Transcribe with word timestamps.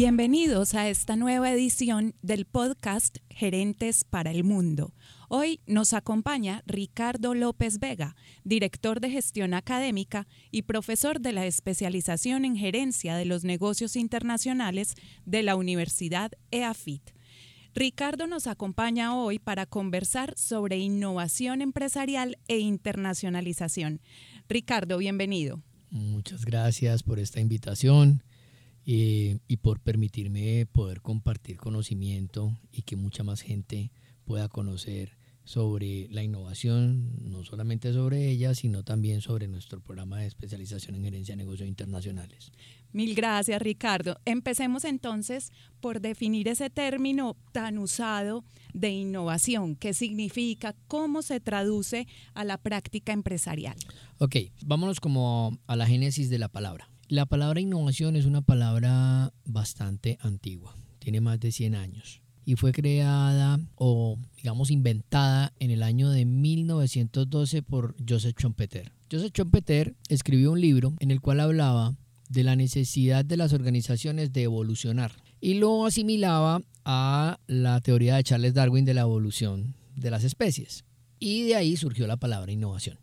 Bienvenidos 0.00 0.76
a 0.76 0.88
esta 0.88 1.16
nueva 1.16 1.50
edición 1.50 2.14
del 2.22 2.44
podcast 2.44 3.18
Gerentes 3.30 4.04
para 4.04 4.30
el 4.30 4.44
Mundo. 4.44 4.94
Hoy 5.28 5.58
nos 5.66 5.92
acompaña 5.92 6.62
Ricardo 6.66 7.34
López 7.34 7.80
Vega, 7.80 8.14
director 8.44 9.00
de 9.00 9.10
gestión 9.10 9.54
académica 9.54 10.28
y 10.52 10.62
profesor 10.62 11.20
de 11.20 11.32
la 11.32 11.46
especialización 11.46 12.44
en 12.44 12.54
gerencia 12.56 13.16
de 13.16 13.24
los 13.24 13.42
negocios 13.42 13.96
internacionales 13.96 14.94
de 15.26 15.42
la 15.42 15.56
Universidad 15.56 16.30
EAFIT. 16.52 17.02
Ricardo 17.74 18.28
nos 18.28 18.46
acompaña 18.46 19.16
hoy 19.16 19.40
para 19.40 19.66
conversar 19.66 20.32
sobre 20.36 20.78
innovación 20.78 21.60
empresarial 21.60 22.38
e 22.46 22.60
internacionalización. 22.60 24.00
Ricardo, 24.48 24.98
bienvenido. 24.98 25.60
Muchas 25.90 26.44
gracias 26.44 27.02
por 27.02 27.18
esta 27.18 27.40
invitación 27.40 28.22
eh, 28.90 29.40
y 29.46 29.58
por 29.58 29.80
permitirme 29.80 30.64
poder 30.64 31.02
compartir 31.02 31.58
conocimiento 31.58 32.58
y 32.72 32.82
que 32.82 32.96
mucha 32.96 33.22
más 33.22 33.42
gente 33.42 33.92
pueda 34.24 34.48
conocer 34.48 35.18
sobre 35.44 36.08
la 36.08 36.22
innovación, 36.22 37.12
no 37.30 37.44
solamente 37.44 37.92
sobre 37.92 38.30
ella, 38.30 38.54
sino 38.54 38.84
también 38.84 39.20
sobre 39.20 39.46
nuestro 39.46 39.80
programa 39.80 40.20
de 40.20 40.26
especialización 40.26 40.96
en 40.96 41.04
gerencia 41.04 41.32
de 41.32 41.44
negocios 41.44 41.68
internacionales. 41.68 42.50
Mil 42.92 43.14
gracias, 43.14 43.60
Ricardo. 43.60 44.18
Empecemos 44.24 44.86
entonces 44.86 45.52
por 45.80 46.00
definir 46.00 46.48
ese 46.48 46.70
término 46.70 47.36
tan 47.52 47.76
usado 47.76 48.42
de 48.72 48.88
innovación. 48.88 49.76
¿Qué 49.76 49.92
significa? 49.92 50.74
¿Cómo 50.86 51.20
se 51.20 51.40
traduce 51.40 52.06
a 52.32 52.42
la 52.44 52.56
práctica 52.56 53.12
empresarial? 53.12 53.76
Ok, 54.16 54.36
vámonos 54.64 54.98
como 54.98 55.58
a 55.66 55.76
la 55.76 55.86
génesis 55.86 56.30
de 56.30 56.38
la 56.38 56.48
palabra. 56.48 56.88
La 57.10 57.24
palabra 57.24 57.58
innovación 57.58 58.16
es 58.16 58.26
una 58.26 58.42
palabra 58.42 59.32
bastante 59.46 60.18
antigua, 60.20 60.76
tiene 60.98 61.22
más 61.22 61.40
de 61.40 61.52
100 61.52 61.74
años 61.74 62.20
y 62.44 62.56
fue 62.56 62.72
creada 62.72 63.60
o 63.76 64.18
digamos 64.36 64.70
inventada 64.70 65.54
en 65.58 65.70
el 65.70 65.82
año 65.82 66.10
de 66.10 66.26
1912 66.26 67.62
por 67.62 67.96
Joseph 68.06 68.36
Schumpeter. 68.38 68.92
Joseph 69.10 69.32
Schumpeter 69.32 69.94
escribió 70.10 70.52
un 70.52 70.60
libro 70.60 70.92
en 70.98 71.10
el 71.10 71.22
cual 71.22 71.40
hablaba 71.40 71.96
de 72.28 72.44
la 72.44 72.56
necesidad 72.56 73.24
de 73.24 73.38
las 73.38 73.54
organizaciones 73.54 74.34
de 74.34 74.42
evolucionar 74.42 75.12
y 75.40 75.54
lo 75.54 75.86
asimilaba 75.86 76.60
a 76.84 77.40
la 77.46 77.80
teoría 77.80 78.16
de 78.16 78.24
Charles 78.24 78.52
Darwin 78.52 78.84
de 78.84 78.92
la 78.92 79.00
evolución 79.00 79.74
de 79.96 80.10
las 80.10 80.24
especies. 80.24 80.84
Y 81.18 81.44
de 81.44 81.54
ahí 81.54 81.78
surgió 81.78 82.06
la 82.06 82.18
palabra 82.18 82.52
innovación. 82.52 82.98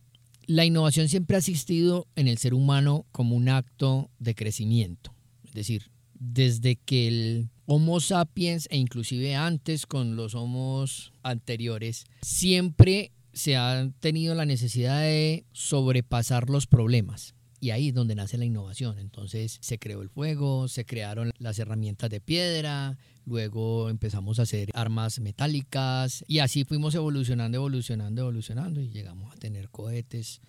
La 0.47 0.65
innovación 0.65 1.09
siempre 1.09 1.35
ha 1.35 1.39
existido 1.39 2.07
en 2.15 2.27
el 2.27 2.37
ser 2.37 2.53
humano 2.53 3.05
como 3.11 3.35
un 3.35 3.49
acto 3.49 4.09
de 4.19 4.35
crecimiento. 4.35 5.13
Es 5.43 5.53
decir, 5.53 5.91
desde 6.13 6.75
que 6.75 7.07
el 7.07 7.49
Homo 7.67 7.99
sapiens 7.99 8.67
e 8.69 8.77
inclusive 8.77 9.35
antes 9.35 9.85
con 9.85 10.15
los 10.15 10.35
homos 10.35 11.13
anteriores, 11.23 12.05
siempre 12.21 13.11
se 13.33 13.57
ha 13.57 13.91
tenido 13.99 14.33
la 14.35 14.45
necesidad 14.45 15.01
de 15.01 15.45
sobrepasar 15.51 16.49
los 16.49 16.67
problemas. 16.67 17.34
Y 17.65 17.71
ahí 17.71 17.87
es 17.87 17.95
donde 17.95 18.13
nace 18.13 18.37
la 18.37 18.45
innovación. 18.45 18.99
Entonces 18.99 19.57
se 19.59 19.79
creó 19.79 20.03
el 20.03 20.09
fuego, 20.09 20.67
se 20.67 20.85
crearon 20.85 21.31
las 21.39 21.57
herramientas 21.57 22.11
de 22.11 22.21
piedra, 22.21 22.95
luego 23.25 23.89
empezamos 23.89 24.37
a 24.37 24.43
hacer 24.43 24.69
armas 24.75 25.19
metálicas 25.19 26.23
y 26.27 26.39
así 26.39 26.63
fuimos 26.63 26.93
evolucionando, 26.93 27.57
evolucionando, 27.57 28.21
evolucionando 28.21 28.81
y 28.81 28.91
llegamos 28.91 29.33
a 29.33 29.37
tener 29.37 29.69
cohetes 29.69 30.41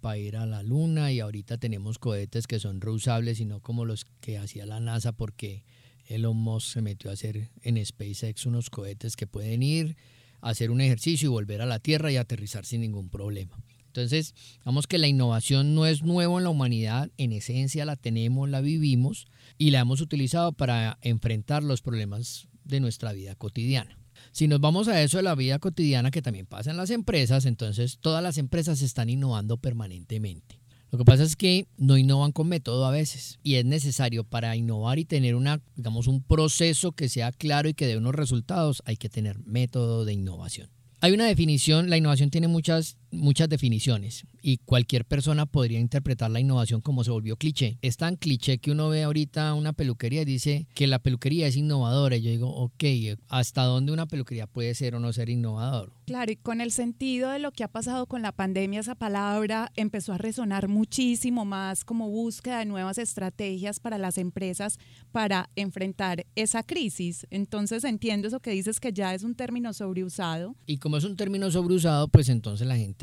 para 0.00 0.18
ir 0.18 0.36
a 0.36 0.46
la 0.46 0.62
luna 0.62 1.10
y 1.10 1.18
ahorita 1.18 1.58
tenemos 1.58 1.98
cohetes 1.98 2.46
que 2.46 2.60
son 2.60 2.80
reusables 2.80 3.40
y 3.40 3.46
no 3.46 3.58
como 3.58 3.84
los 3.84 4.04
que 4.20 4.38
hacía 4.38 4.64
la 4.64 4.78
NASA 4.78 5.10
porque 5.10 5.64
Elon 6.06 6.36
Musk 6.36 6.74
se 6.74 6.82
metió 6.82 7.10
a 7.10 7.14
hacer 7.14 7.50
en 7.62 7.84
SpaceX 7.84 8.46
unos 8.46 8.70
cohetes 8.70 9.16
que 9.16 9.26
pueden 9.26 9.64
ir, 9.64 9.96
a 10.40 10.50
hacer 10.50 10.70
un 10.70 10.80
ejercicio 10.80 11.30
y 11.30 11.32
volver 11.32 11.62
a 11.62 11.66
la 11.66 11.80
Tierra 11.80 12.12
y 12.12 12.16
aterrizar 12.16 12.64
sin 12.64 12.82
ningún 12.82 13.08
problema. 13.08 13.58
Entonces, 13.90 14.34
vamos 14.64 14.86
que 14.86 14.98
la 14.98 15.08
innovación 15.08 15.74
no 15.74 15.84
es 15.84 16.04
nuevo 16.04 16.38
en 16.38 16.44
la 16.44 16.50
humanidad, 16.50 17.10
en 17.16 17.32
esencia 17.32 17.84
la 17.84 17.96
tenemos, 17.96 18.48
la 18.48 18.60
vivimos 18.60 19.26
y 19.58 19.72
la 19.72 19.80
hemos 19.80 20.00
utilizado 20.00 20.52
para 20.52 20.98
enfrentar 21.02 21.64
los 21.64 21.82
problemas 21.82 22.46
de 22.62 22.78
nuestra 22.78 23.12
vida 23.12 23.34
cotidiana. 23.34 23.98
Si 24.30 24.46
nos 24.46 24.60
vamos 24.60 24.86
a 24.86 25.02
eso 25.02 25.16
de 25.16 25.24
la 25.24 25.34
vida 25.34 25.58
cotidiana 25.58 26.12
que 26.12 26.22
también 26.22 26.46
pasa 26.46 26.70
en 26.70 26.76
las 26.76 26.90
empresas, 26.90 27.46
entonces 27.46 27.98
todas 28.00 28.22
las 28.22 28.38
empresas 28.38 28.80
están 28.80 29.08
innovando 29.08 29.56
permanentemente. 29.56 30.60
Lo 30.92 30.98
que 30.98 31.04
pasa 31.04 31.24
es 31.24 31.34
que 31.34 31.66
no 31.76 31.98
innovan 31.98 32.30
con 32.30 32.46
método 32.46 32.86
a 32.86 32.92
veces 32.92 33.40
y 33.42 33.56
es 33.56 33.64
necesario 33.64 34.22
para 34.22 34.54
innovar 34.54 35.00
y 35.00 35.04
tener 35.04 35.34
una, 35.34 35.60
digamos, 35.74 36.06
un 36.06 36.22
proceso 36.22 36.92
que 36.92 37.08
sea 37.08 37.32
claro 37.32 37.68
y 37.68 37.74
que 37.74 37.86
dé 37.86 37.96
unos 37.96 38.14
resultados, 38.14 38.82
hay 38.84 38.96
que 38.96 39.08
tener 39.08 39.40
método 39.40 40.04
de 40.04 40.12
innovación. 40.12 40.70
Hay 41.00 41.12
una 41.12 41.26
definición, 41.26 41.88
la 41.88 41.96
innovación 41.96 42.30
tiene 42.30 42.46
muchas, 42.46 42.98
muchas 43.10 43.48
definiciones 43.48 44.24
y 44.42 44.58
cualquier 44.58 45.04
persona 45.04 45.46
podría 45.46 45.80
interpretar 45.80 46.30
la 46.30 46.40
innovación 46.40 46.80
como 46.80 47.04
se 47.04 47.10
volvió 47.10 47.36
cliché. 47.36 47.78
Es 47.82 47.96
tan 47.96 48.16
cliché 48.16 48.58
que 48.58 48.70
uno 48.70 48.88
ve 48.88 49.02
ahorita 49.02 49.54
una 49.54 49.72
peluquería 49.72 50.22
y 50.22 50.26
dice 50.26 50.66
que 50.74 50.86
la 50.86 50.98
peluquería 50.98 51.46
es 51.46 51.56
innovadora. 51.56 52.16
Y 52.16 52.22
yo 52.22 52.30
digo, 52.30 52.48
ok, 52.48 52.84
¿hasta 53.28 53.62
dónde 53.64 53.92
una 53.92 54.06
peluquería 54.06 54.46
puede 54.46 54.74
ser 54.74 54.94
o 54.94 55.00
no 55.00 55.12
ser 55.12 55.28
innovador? 55.28 55.92
Claro, 56.06 56.32
y 56.32 56.36
con 56.36 56.60
el 56.60 56.72
sentido 56.72 57.30
de 57.30 57.38
lo 57.38 57.52
que 57.52 57.64
ha 57.64 57.68
pasado 57.68 58.06
con 58.06 58.22
la 58.22 58.32
pandemia, 58.32 58.80
esa 58.80 58.94
palabra 58.94 59.70
empezó 59.76 60.12
a 60.12 60.18
resonar 60.18 60.68
muchísimo 60.68 61.44
más 61.44 61.84
como 61.84 62.08
búsqueda 62.08 62.58
de 62.58 62.64
nuevas 62.64 62.98
estrategias 62.98 63.80
para 63.80 63.98
las 63.98 64.18
empresas 64.18 64.78
para 65.12 65.50
enfrentar 65.56 66.26
esa 66.34 66.62
crisis. 66.62 67.26
Entonces 67.30 67.84
entiendo 67.84 68.28
eso 68.28 68.40
que 68.40 68.50
dices 68.50 68.80
que 68.80 68.92
ya 68.92 69.14
es 69.14 69.22
un 69.22 69.34
término 69.34 69.72
sobreusado. 69.72 70.56
Y 70.66 70.78
como 70.78 70.96
es 70.96 71.04
un 71.04 71.16
término 71.16 71.50
sobreusado, 71.50 72.08
pues 72.08 72.28
entonces 72.28 72.66
la 72.66 72.76
gente 72.76 72.99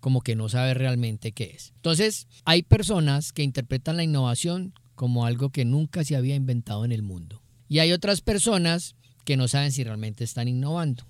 como 0.00 0.20
que 0.20 0.36
no 0.36 0.48
sabe 0.48 0.74
realmente 0.74 1.32
qué 1.32 1.52
es. 1.54 1.72
Entonces, 1.76 2.28
hay 2.44 2.62
personas 2.62 3.32
que 3.32 3.42
interpretan 3.42 3.96
la 3.96 4.04
innovación 4.04 4.74
como 4.94 5.26
algo 5.26 5.50
que 5.50 5.64
nunca 5.64 6.04
se 6.04 6.16
había 6.16 6.34
inventado 6.34 6.84
en 6.84 6.92
el 6.92 7.02
mundo. 7.02 7.42
Y 7.68 7.80
hay 7.80 7.92
otras 7.92 8.20
personas 8.20 8.94
que 9.24 9.36
no 9.36 9.48
saben 9.48 9.72
si 9.72 9.82
realmente 9.84 10.24
están 10.24 10.48
innovando 10.48 11.06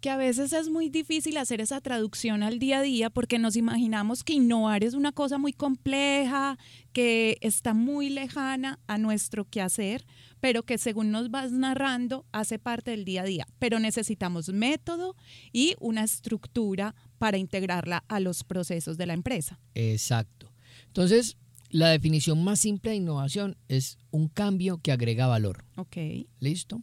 que 0.00 0.10
a 0.10 0.16
veces 0.16 0.52
es 0.52 0.70
muy 0.70 0.88
difícil 0.88 1.36
hacer 1.36 1.60
esa 1.60 1.80
traducción 1.80 2.42
al 2.42 2.58
día 2.58 2.78
a 2.78 2.82
día 2.82 3.10
porque 3.10 3.38
nos 3.38 3.54
imaginamos 3.54 4.24
que 4.24 4.32
innovar 4.32 4.82
es 4.82 4.94
una 4.94 5.12
cosa 5.12 5.36
muy 5.38 5.52
compleja, 5.52 6.58
que 6.92 7.36
está 7.42 7.74
muy 7.74 8.08
lejana 8.08 8.78
a 8.86 8.96
nuestro 8.96 9.44
quehacer, 9.44 10.06
pero 10.40 10.62
que 10.62 10.78
según 10.78 11.10
nos 11.10 11.30
vas 11.30 11.52
narrando 11.52 12.24
hace 12.32 12.58
parte 12.58 12.92
del 12.92 13.04
día 13.04 13.22
a 13.22 13.26
día. 13.26 13.46
Pero 13.58 13.78
necesitamos 13.78 14.48
método 14.48 15.16
y 15.52 15.74
una 15.80 16.02
estructura 16.02 16.94
para 17.20 17.36
integrarla 17.36 18.02
a 18.08 18.18
los 18.18 18.44
procesos 18.44 18.96
de 18.96 19.04
la 19.04 19.12
empresa. 19.12 19.60
Exacto. 19.74 20.50
Entonces, 20.86 21.36
la 21.68 21.90
definición 21.90 22.42
más 22.42 22.60
simple 22.60 22.92
de 22.92 22.96
innovación 22.96 23.58
es 23.68 23.98
un 24.10 24.28
cambio 24.28 24.78
que 24.78 24.90
agrega 24.90 25.26
valor. 25.26 25.66
Ok. 25.76 25.98
¿Listo? 26.40 26.82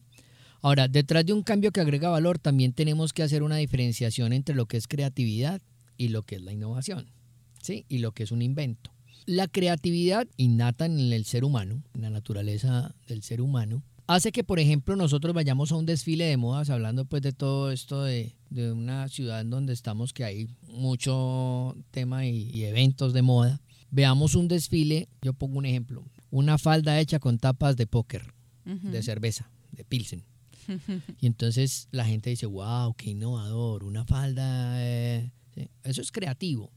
Ahora, 0.61 0.87
detrás 0.87 1.25
de 1.25 1.33
un 1.33 1.41
cambio 1.41 1.71
que 1.71 1.81
agrega 1.81 2.09
valor, 2.09 2.37
también 2.37 2.71
tenemos 2.73 3.13
que 3.13 3.23
hacer 3.23 3.41
una 3.41 3.57
diferenciación 3.57 4.31
entre 4.31 4.53
lo 4.53 4.67
que 4.67 4.77
es 4.77 4.87
creatividad 4.87 5.59
y 5.97 6.09
lo 6.09 6.21
que 6.21 6.35
es 6.35 6.43
la 6.43 6.53
innovación, 6.53 7.09
¿sí? 7.63 7.85
Y 7.89 7.97
lo 7.97 8.11
que 8.11 8.21
es 8.21 8.31
un 8.31 8.43
invento. 8.43 8.91
La 9.25 9.47
creatividad 9.47 10.27
innata 10.37 10.85
en 10.85 10.99
el 10.99 11.25
ser 11.25 11.45
humano, 11.45 11.81
en 11.95 12.03
la 12.03 12.11
naturaleza 12.11 12.93
del 13.07 13.23
ser 13.23 13.41
humano, 13.41 13.81
hace 14.07 14.31
que, 14.31 14.43
por 14.43 14.59
ejemplo, 14.59 14.95
nosotros 14.95 15.33
vayamos 15.33 15.71
a 15.71 15.75
un 15.75 15.85
desfile 15.85 16.25
de 16.25 16.37
modas, 16.37 16.69
hablando 16.69 17.05
pues 17.05 17.21
de 17.21 17.33
todo 17.33 17.71
esto 17.71 18.03
de, 18.03 18.33
una 18.49 19.07
ciudad 19.09 19.41
en 19.41 19.49
donde 19.49 19.73
estamos, 19.73 20.13
que 20.13 20.23
hay 20.23 20.47
mucho 20.67 21.75
tema 21.91 22.25
y, 22.25 22.63
eventos 22.63 23.13
de 23.13 23.21
moda. 23.21 23.61
Veamos 23.91 24.35
un 24.35 24.47
desfile, 24.47 25.07
yo 25.21 25.33
pongo 25.33 25.57
un 25.59 25.65
ejemplo, 25.65 26.03
una 26.31 26.57
falda 26.57 26.99
hecha 26.99 27.19
con 27.19 27.37
tapas 27.37 27.77
de 27.77 27.87
póker, 27.87 28.33
de 28.65 29.01
cerveza, 29.01 29.49
de 29.71 29.85
pilsen 29.85 30.25
y 31.21 31.27
entonces 31.27 31.87
la 31.91 32.05
gente 32.05 32.29
dice, 32.29 32.45
wow, 32.45 32.93
qué 32.95 33.11
innovador, 33.11 33.83
una 33.83 34.05
falda. 34.05 34.83
Eh, 34.83 35.31
eso 35.83 36.01
es 36.01 36.11
creativo. 36.11 36.71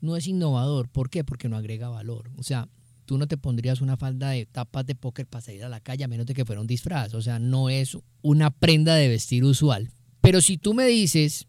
No 0.00 0.16
es 0.16 0.26
innovador. 0.26 0.88
¿Por 0.88 1.10
qué? 1.10 1.24
Porque 1.24 1.48
no 1.48 1.56
agrega 1.56 1.88
valor. 1.88 2.30
O 2.36 2.42
sea, 2.42 2.68
tú 3.08 3.16
no 3.16 3.26
te 3.26 3.38
pondrías 3.38 3.80
una 3.80 3.96
falda 3.96 4.28
de 4.28 4.44
tapas 4.44 4.84
de 4.84 4.94
póker 4.94 5.26
para 5.26 5.40
salir 5.40 5.64
a 5.64 5.70
la 5.70 5.80
calle 5.80 6.04
a 6.04 6.08
menos 6.08 6.26
de 6.26 6.34
que 6.34 6.44
fuera 6.44 6.60
un. 6.60 6.68
O 7.14 7.22
sea, 7.22 7.38
no 7.38 7.70
es 7.70 7.96
una 8.20 8.50
prenda 8.50 8.96
de 8.96 9.08
vestir 9.08 9.44
usual. 9.44 9.90
Pero 10.20 10.42
si 10.42 10.58
tú 10.58 10.74
me 10.74 10.84
dices 10.84 11.48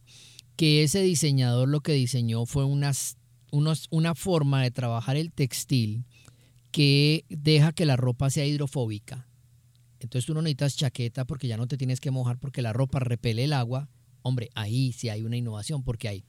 que 0.55 0.83
ese 0.83 1.01
diseñador 1.01 1.67
lo 1.67 1.81
que 1.81 1.91
diseñó 1.91 2.45
fue 2.45 2.63
unas, 2.63 3.17
una 3.51 4.15
forma 4.15 4.63
de 4.63 4.71
trabajar 4.71 5.17
el 5.17 5.33
textil 5.33 6.05
que 6.71 7.25
deja 7.27 7.73
que 7.73 7.85
la 7.85 7.97
ropa 7.97 8.29
sea 8.29 8.45
hidrofóbica, 8.45 9.27
entonces 9.99 10.27
tú 10.27 10.33
no 10.33 10.41
necesitas 10.41 10.77
chaqueta 10.77 11.25
porque 11.25 11.49
ya 11.49 11.57
no 11.57 11.67
te 11.67 11.75
tienes 11.75 11.99
que 11.99 12.09
mojar 12.09 12.39
porque 12.39 12.61
la 12.61 12.71
ropa 12.71 12.99
repele 12.99 13.43
el 13.43 13.51
agua. 13.51 13.89
Hombre, 14.21 14.49
ahí 14.55 14.93
sí 14.93 15.09
hay 15.09 15.23
una 15.23 15.35
innovación 15.35 15.83
porque 15.83 16.07
hay 16.07 16.23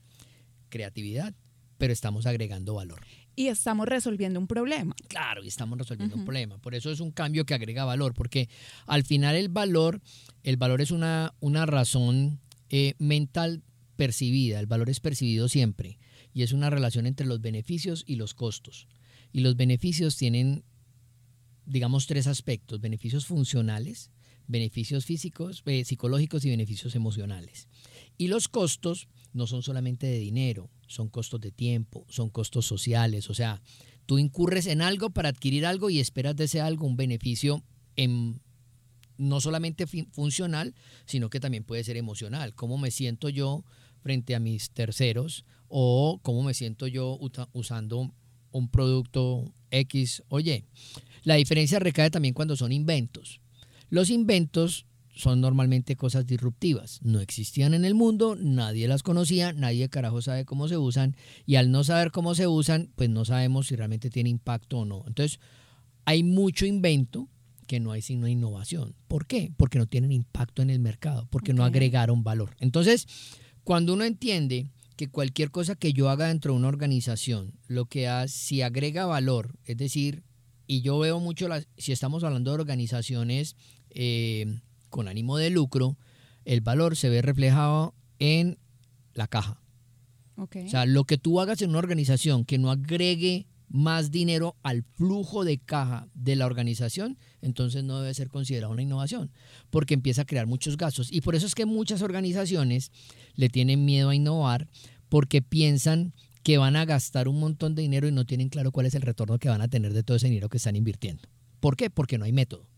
creatividad, 0.67 1.33
pero 1.77 1.93
estamos 1.93 2.25
agregando 2.25 2.73
valor. 2.73 2.99
Y 3.35 3.47
estamos 3.47 3.87
resolviendo 3.87 4.39
un 4.39 4.47
problema. 4.47 4.95
Claro, 5.07 5.43
y 5.43 5.47
estamos 5.47 5.77
resolviendo 5.77 6.15
un 6.15 6.25
problema. 6.25 6.57
Por 6.57 6.75
eso 6.75 6.91
es 6.91 6.99
un 6.99 7.11
cambio 7.11 7.45
que 7.45 7.53
agrega 7.53 7.85
valor, 7.85 8.13
porque 8.13 8.49
al 8.85 9.03
final 9.03 9.35
el 9.35 9.49
valor, 9.49 10.01
el 10.43 10.57
valor 10.57 10.81
es 10.81 10.91
una, 10.91 11.33
una 11.39 11.65
razón 11.65 12.39
eh, 12.69 12.93
mental 12.99 13.63
percibida, 13.95 14.59
el 14.59 14.67
valor 14.67 14.89
es 14.89 14.99
percibido 14.99 15.47
siempre, 15.47 15.99
y 16.33 16.43
es 16.43 16.53
una 16.53 16.69
relación 16.69 17.05
entre 17.05 17.27
los 17.27 17.41
beneficios 17.41 18.03
y 18.05 18.15
los 18.15 18.33
costos. 18.33 18.87
Y 19.31 19.41
los 19.41 19.55
beneficios 19.55 20.17
tienen, 20.17 20.63
digamos, 21.65 22.07
tres 22.07 22.27
aspectos, 22.27 22.81
beneficios 22.81 23.25
funcionales, 23.25 24.11
beneficios 24.47 25.05
físicos, 25.05 25.63
eh, 25.65 25.85
psicológicos 25.85 26.43
y 26.45 26.49
beneficios 26.49 26.95
emocionales. 26.95 27.67
Y 28.17 28.27
los 28.27 28.47
costos 28.47 29.07
no 29.33 29.47
son 29.47 29.63
solamente 29.63 30.07
de 30.07 30.19
dinero, 30.19 30.69
son 30.87 31.09
costos 31.09 31.39
de 31.41 31.51
tiempo, 31.51 32.05
son 32.09 32.29
costos 32.29 32.65
sociales, 32.65 33.29
o 33.29 33.33
sea, 33.33 33.61
tú 34.05 34.19
incurres 34.19 34.67
en 34.67 34.81
algo 34.81 35.09
para 35.09 35.29
adquirir 35.29 35.65
algo 35.65 35.89
y 35.89 35.99
esperas 35.99 36.35
de 36.35 36.45
ese 36.45 36.61
algo 36.61 36.87
un 36.87 36.97
beneficio 36.97 37.63
en, 37.95 38.41
no 39.17 39.39
solamente 39.39 39.85
funcional, 39.87 40.73
sino 41.05 41.29
que 41.29 41.39
también 41.39 41.63
puede 41.63 41.83
ser 41.83 41.95
emocional. 41.95 42.55
¿Cómo 42.55 42.77
me 42.77 42.91
siento 42.91 43.29
yo 43.29 43.63
frente 44.01 44.35
a 44.35 44.39
mis 44.39 44.71
terceros 44.71 45.45
o 45.67 46.19
cómo 46.23 46.43
me 46.43 46.53
siento 46.53 46.87
yo 46.87 47.19
usando 47.53 48.11
un 48.51 48.69
producto 48.69 49.53
X? 49.69 50.23
Oye, 50.27 50.65
la 51.23 51.35
diferencia 51.35 51.79
recae 51.79 52.09
también 52.09 52.33
cuando 52.33 52.55
son 52.55 52.71
inventos. 52.71 53.41
Los 53.89 54.09
inventos 54.09 54.85
son 55.21 55.39
normalmente 55.39 55.95
cosas 55.95 56.25
disruptivas. 56.25 56.99
No 57.03 57.19
existían 57.19 57.75
en 57.75 57.85
el 57.85 57.93
mundo, 57.93 58.35
nadie 58.35 58.87
las 58.87 59.03
conocía, 59.03 59.53
nadie 59.53 59.87
carajo 59.87 60.21
sabe 60.23 60.45
cómo 60.45 60.67
se 60.67 60.77
usan 60.77 61.15
y 61.45 61.57
al 61.57 61.69
no 61.69 61.83
saber 61.83 62.11
cómo 62.11 62.33
se 62.33 62.47
usan, 62.47 62.89
pues 62.95 63.09
no 63.09 63.23
sabemos 63.23 63.67
si 63.67 63.75
realmente 63.75 64.09
tiene 64.09 64.31
impacto 64.31 64.79
o 64.79 64.85
no. 64.85 65.03
Entonces, 65.05 65.39
hay 66.05 66.23
mucho 66.23 66.65
invento 66.65 67.29
que 67.67 67.79
no 67.79 67.91
hay 67.91 68.01
sino 68.01 68.27
innovación. 68.27 68.95
¿Por 69.07 69.27
qué? 69.27 69.51
Porque 69.57 69.77
no 69.77 69.85
tienen 69.85 70.11
impacto 70.11 70.63
en 70.63 70.71
el 70.71 70.79
mercado, 70.79 71.27
porque 71.29 71.53
no 71.53 71.63
agregaron 71.63 72.23
valor. 72.23 72.55
Entonces, 72.59 73.05
cuando 73.63 73.93
uno 73.93 74.03
entiende 74.03 74.71
que 74.95 75.07
cualquier 75.07 75.51
cosa 75.51 75.75
que 75.75 75.93
yo 75.93 76.09
haga 76.09 76.29
dentro 76.29 76.53
de 76.53 76.57
una 76.57 76.67
organización, 76.67 77.53
lo 77.67 77.85
que 77.85 78.07
hace, 78.07 78.35
si 78.35 78.61
agrega 78.63 79.05
valor, 79.05 79.59
es 79.65 79.77
decir, 79.77 80.23
y 80.65 80.81
yo 80.81 80.97
veo 80.97 81.19
mucho, 81.19 81.47
las, 81.47 81.67
si 81.77 81.91
estamos 81.91 82.23
hablando 82.23 82.49
de 82.49 82.55
organizaciones 82.55 83.55
eh, 83.91 84.61
con 84.91 85.07
ánimo 85.07 85.37
de 85.37 85.49
lucro, 85.49 85.97
el 86.45 86.61
valor 86.61 86.95
se 86.95 87.09
ve 87.09 87.23
reflejado 87.23 87.95
en 88.19 88.59
la 89.15 89.27
caja. 89.27 89.59
O 90.37 90.47
sea, 90.69 90.85
lo 90.85 91.03
que 91.03 91.17
tú 91.17 91.39
hagas 91.39 91.61
en 91.61 91.69
una 91.69 91.79
organización 91.79 92.45
que 92.45 92.57
no 92.57 92.71
agregue 92.71 93.47
más 93.67 94.11
dinero 94.11 94.57
al 94.63 94.83
flujo 94.83 95.45
de 95.45 95.59
caja 95.59 96.07
de 96.13 96.35
la 96.35 96.45
organización, 96.45 97.17
entonces 97.41 97.83
no 97.83 98.01
debe 98.01 98.13
ser 98.13 98.29
considerado 98.29 98.73
una 98.73 98.81
innovación, 98.81 99.31
porque 99.69 99.93
empieza 99.93 100.23
a 100.23 100.25
crear 100.25 100.47
muchos 100.47 100.77
gastos. 100.77 101.11
Y 101.11 101.21
por 101.21 101.35
eso 101.35 101.45
es 101.45 101.55
que 101.55 101.65
muchas 101.65 102.01
organizaciones 102.01 102.91
le 103.35 103.49
tienen 103.49 103.85
miedo 103.85 104.09
a 104.09 104.15
innovar, 104.15 104.67
porque 105.09 105.41
piensan 105.41 106.13
que 106.43 106.57
van 106.57 106.75
a 106.75 106.85
gastar 106.85 107.27
un 107.27 107.39
montón 107.39 107.75
de 107.75 107.83
dinero 107.83 108.07
y 108.07 108.11
no 108.11 108.25
tienen 108.25 108.49
claro 108.49 108.71
cuál 108.71 108.87
es 108.87 108.95
el 108.95 109.03
retorno 109.03 109.37
que 109.37 109.49
van 109.49 109.61
a 109.61 109.67
tener 109.67 109.93
de 109.93 110.03
todo 110.03 110.17
ese 110.17 110.27
dinero 110.27 110.49
que 110.49 110.57
están 110.57 110.75
invirtiendo. 110.75 111.23
¿Por 111.59 111.77
qué? 111.77 111.89
Porque 111.89 112.17
no 112.17 112.25
hay 112.25 112.33
método. 112.33 112.70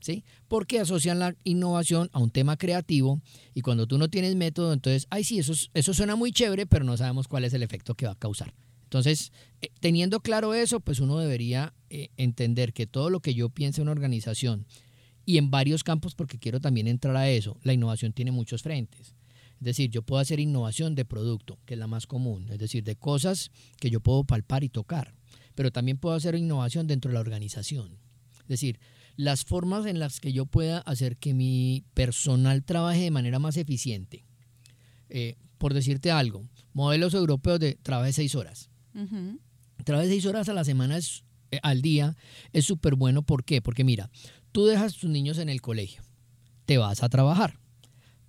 ¿Sí? 0.00 0.24
Porque 0.48 0.80
asocian 0.80 1.18
la 1.18 1.34
innovación 1.44 2.10
a 2.12 2.18
un 2.18 2.30
tema 2.30 2.56
creativo 2.56 3.20
y 3.54 3.60
cuando 3.60 3.86
tú 3.86 3.98
no 3.98 4.08
tienes 4.08 4.36
método, 4.36 4.72
entonces, 4.72 5.06
ay, 5.10 5.24
sí, 5.24 5.38
eso, 5.38 5.52
eso 5.74 5.94
suena 5.94 6.16
muy 6.16 6.32
chévere, 6.32 6.66
pero 6.66 6.84
no 6.84 6.96
sabemos 6.96 7.28
cuál 7.28 7.44
es 7.44 7.54
el 7.54 7.62
efecto 7.62 7.94
que 7.94 8.06
va 8.06 8.12
a 8.12 8.18
causar. 8.18 8.54
Entonces, 8.84 9.30
eh, 9.62 9.68
teniendo 9.78 10.18
claro 10.18 10.52
eso, 10.52 10.80
pues 10.80 10.98
uno 10.98 11.18
debería 11.18 11.74
eh, 11.90 12.08
entender 12.16 12.72
que 12.72 12.88
todo 12.88 13.08
lo 13.08 13.20
que 13.20 13.34
yo 13.34 13.48
piense 13.48 13.80
en 13.80 13.84
una 13.84 13.92
organización 13.92 14.66
y 15.24 15.38
en 15.38 15.52
varios 15.52 15.84
campos, 15.84 16.16
porque 16.16 16.40
quiero 16.40 16.60
también 16.60 16.88
entrar 16.88 17.14
a 17.14 17.30
eso, 17.30 17.56
la 17.62 17.72
innovación 17.72 18.12
tiene 18.12 18.32
muchos 18.32 18.62
frentes. 18.62 19.14
Es 19.60 19.64
decir, 19.64 19.90
yo 19.90 20.02
puedo 20.02 20.20
hacer 20.20 20.40
innovación 20.40 20.96
de 20.96 21.04
producto, 21.04 21.58
que 21.66 21.74
es 21.74 21.78
la 21.78 21.86
más 21.86 22.08
común, 22.08 22.48
es 22.50 22.58
decir, 22.58 22.82
de 22.82 22.96
cosas 22.96 23.52
que 23.78 23.90
yo 23.90 24.00
puedo 24.00 24.24
palpar 24.24 24.64
y 24.64 24.70
tocar, 24.70 25.14
pero 25.54 25.70
también 25.70 25.98
puedo 25.98 26.16
hacer 26.16 26.34
innovación 26.34 26.88
dentro 26.88 27.10
de 27.10 27.14
la 27.14 27.20
organización. 27.20 27.98
Es 28.40 28.48
decir, 28.48 28.80
las 29.20 29.44
formas 29.44 29.84
en 29.84 29.98
las 29.98 30.18
que 30.18 30.32
yo 30.32 30.46
pueda 30.46 30.78
hacer 30.78 31.18
que 31.18 31.34
mi 31.34 31.84
personal 31.92 32.64
trabaje 32.64 33.02
de 33.02 33.10
manera 33.10 33.38
más 33.38 33.58
eficiente. 33.58 34.24
Eh, 35.10 35.36
por 35.58 35.74
decirte 35.74 36.10
algo, 36.10 36.48
modelos 36.72 37.12
europeos 37.12 37.60
de 37.60 37.74
trabajo 37.74 38.10
seis 38.12 38.34
horas. 38.34 38.70
Trabajo 39.84 40.08
seis 40.08 40.24
horas 40.24 40.48
a 40.48 40.54
la 40.54 40.64
semana 40.64 40.96
es, 40.96 41.24
eh, 41.50 41.60
al 41.62 41.82
día 41.82 42.16
es 42.54 42.64
súper 42.64 42.94
bueno. 42.94 43.20
¿Por 43.20 43.44
qué? 43.44 43.60
Porque 43.60 43.84
mira, 43.84 44.10
tú 44.52 44.64
dejas 44.64 44.96
a 44.96 45.00
tus 45.00 45.10
niños 45.10 45.36
en 45.36 45.50
el 45.50 45.60
colegio, 45.60 46.02
te 46.64 46.78
vas 46.78 47.02
a 47.02 47.10
trabajar, 47.10 47.60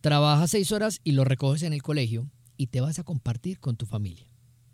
trabajas 0.01 0.51
seis 0.51 0.73
horas 0.73 0.99
y 1.05 1.13
los 1.13 1.25
recoges 1.25 1.63
en 1.63 1.71
el 1.71 1.81
colegio 1.81 2.29
y 2.57 2.67
te 2.67 2.81
vas 2.81 2.99
a 2.99 3.05
compartir 3.05 3.61
con 3.61 3.77
tu 3.77 3.85
familia, 3.85 4.27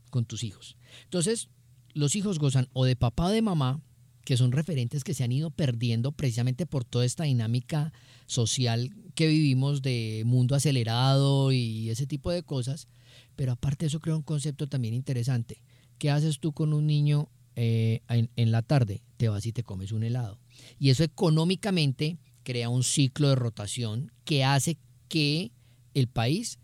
con 0.09 0.25
tus 0.25 0.43
hijos. 0.43 0.77
Entonces, 1.03 1.49
los 1.93 2.15
hijos 2.15 2.39
gozan 2.39 2.69
o 2.73 2.85
de 2.85 2.95
papá 2.95 3.25
o 3.25 3.29
de 3.29 3.43
mamá 3.43 3.83
que 4.27 4.35
son 4.35 4.51
referentes 4.51 5.05
que 5.05 5.13
se 5.13 5.23
han 5.23 5.31
ido 5.31 5.51
perdiendo 5.51 6.11
precisamente 6.11 6.65
por 6.65 6.83
toda 6.83 7.05
esta 7.05 7.23
dinámica 7.23 7.93
social 8.25 8.93
que 9.15 9.25
vivimos 9.25 9.81
de 9.81 10.23
mundo 10.25 10.53
acelerado 10.53 11.53
y 11.53 11.89
ese 11.89 12.07
tipo 12.07 12.29
de 12.29 12.43
cosas. 12.43 12.89
Pero 13.37 13.53
aparte 13.53 13.85
eso 13.85 14.01
creo 14.01 14.17
un 14.17 14.23
concepto 14.23 14.67
también 14.67 14.93
interesante. 14.93 15.61
¿Qué 15.97 16.11
haces 16.11 16.39
tú 16.39 16.51
con 16.51 16.73
un 16.73 16.87
niño 16.87 17.29
eh, 17.55 18.01
en, 18.09 18.51
la 18.51 18.63
tarde? 18.63 19.01
Te 19.15 19.29
vas 19.29 19.45
y 19.45 19.53
te 19.53 19.63
comes 19.63 19.93
un 19.93 20.03
helado. 20.03 20.41
Y 20.77 20.89
eso 20.89 21.05
económicamente 21.05 22.17
crea 22.43 22.67
un 22.67 22.83
ciclo 22.83 23.29
de 23.29 23.35
rotación 23.35 24.11
que 24.25 24.43
hace 24.43 24.77
que 25.07 25.53
el 25.93 26.09
país 26.09 26.59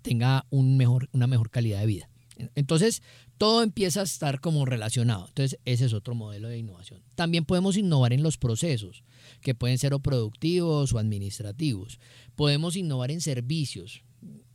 tenga 0.00 0.46
un 0.48 0.78
mejor, 0.78 1.10
una 1.12 1.26
mejor 1.26 1.50
calidad 1.50 1.80
de 1.80 1.86
vida. 1.86 2.08
Entonces, 2.54 3.02
todo 3.38 3.62
empieza 3.62 4.00
a 4.00 4.04
estar 4.04 4.40
como 4.40 4.64
relacionado. 4.64 5.26
Entonces, 5.28 5.58
ese 5.64 5.86
es 5.86 5.92
otro 5.92 6.14
modelo 6.14 6.48
de 6.48 6.58
innovación. 6.58 7.02
También 7.14 7.44
podemos 7.44 7.76
innovar 7.76 8.12
en 8.12 8.22
los 8.22 8.38
procesos, 8.38 9.02
que 9.40 9.54
pueden 9.54 9.78
ser 9.78 9.94
o 9.94 10.00
productivos 10.00 10.92
o 10.92 10.98
administrativos. 10.98 11.98
Podemos 12.36 12.76
innovar 12.76 13.10
en 13.10 13.20
servicios, 13.20 14.02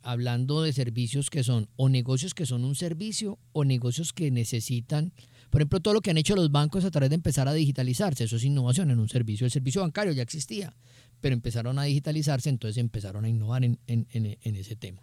hablando 0.02 0.62
de 0.62 0.72
servicios 0.72 1.30
que 1.30 1.44
son 1.44 1.68
o 1.76 1.88
negocios 1.88 2.34
que 2.34 2.46
son 2.46 2.64
un 2.64 2.74
servicio 2.74 3.38
o 3.52 3.64
negocios 3.64 4.12
que 4.12 4.30
necesitan, 4.30 5.12
por 5.50 5.60
ejemplo, 5.60 5.80
todo 5.80 5.94
lo 5.94 6.00
que 6.00 6.10
han 6.10 6.16
hecho 6.16 6.36
los 6.36 6.52
bancos 6.52 6.84
a 6.84 6.90
través 6.90 7.10
de 7.10 7.16
empezar 7.16 7.48
a 7.48 7.52
digitalizarse, 7.52 8.24
eso 8.24 8.36
es 8.36 8.44
innovación 8.44 8.90
en 8.90 9.00
un 9.00 9.08
servicio. 9.08 9.44
El 9.44 9.50
servicio 9.50 9.80
bancario 9.80 10.12
ya 10.12 10.22
existía, 10.22 10.76
pero 11.20 11.34
empezaron 11.34 11.78
a 11.78 11.84
digitalizarse, 11.84 12.48
entonces 12.48 12.78
empezaron 12.78 13.24
a 13.24 13.28
innovar 13.28 13.64
en, 13.64 13.78
en 13.86 14.56
ese 14.56 14.76
tema. 14.76 15.02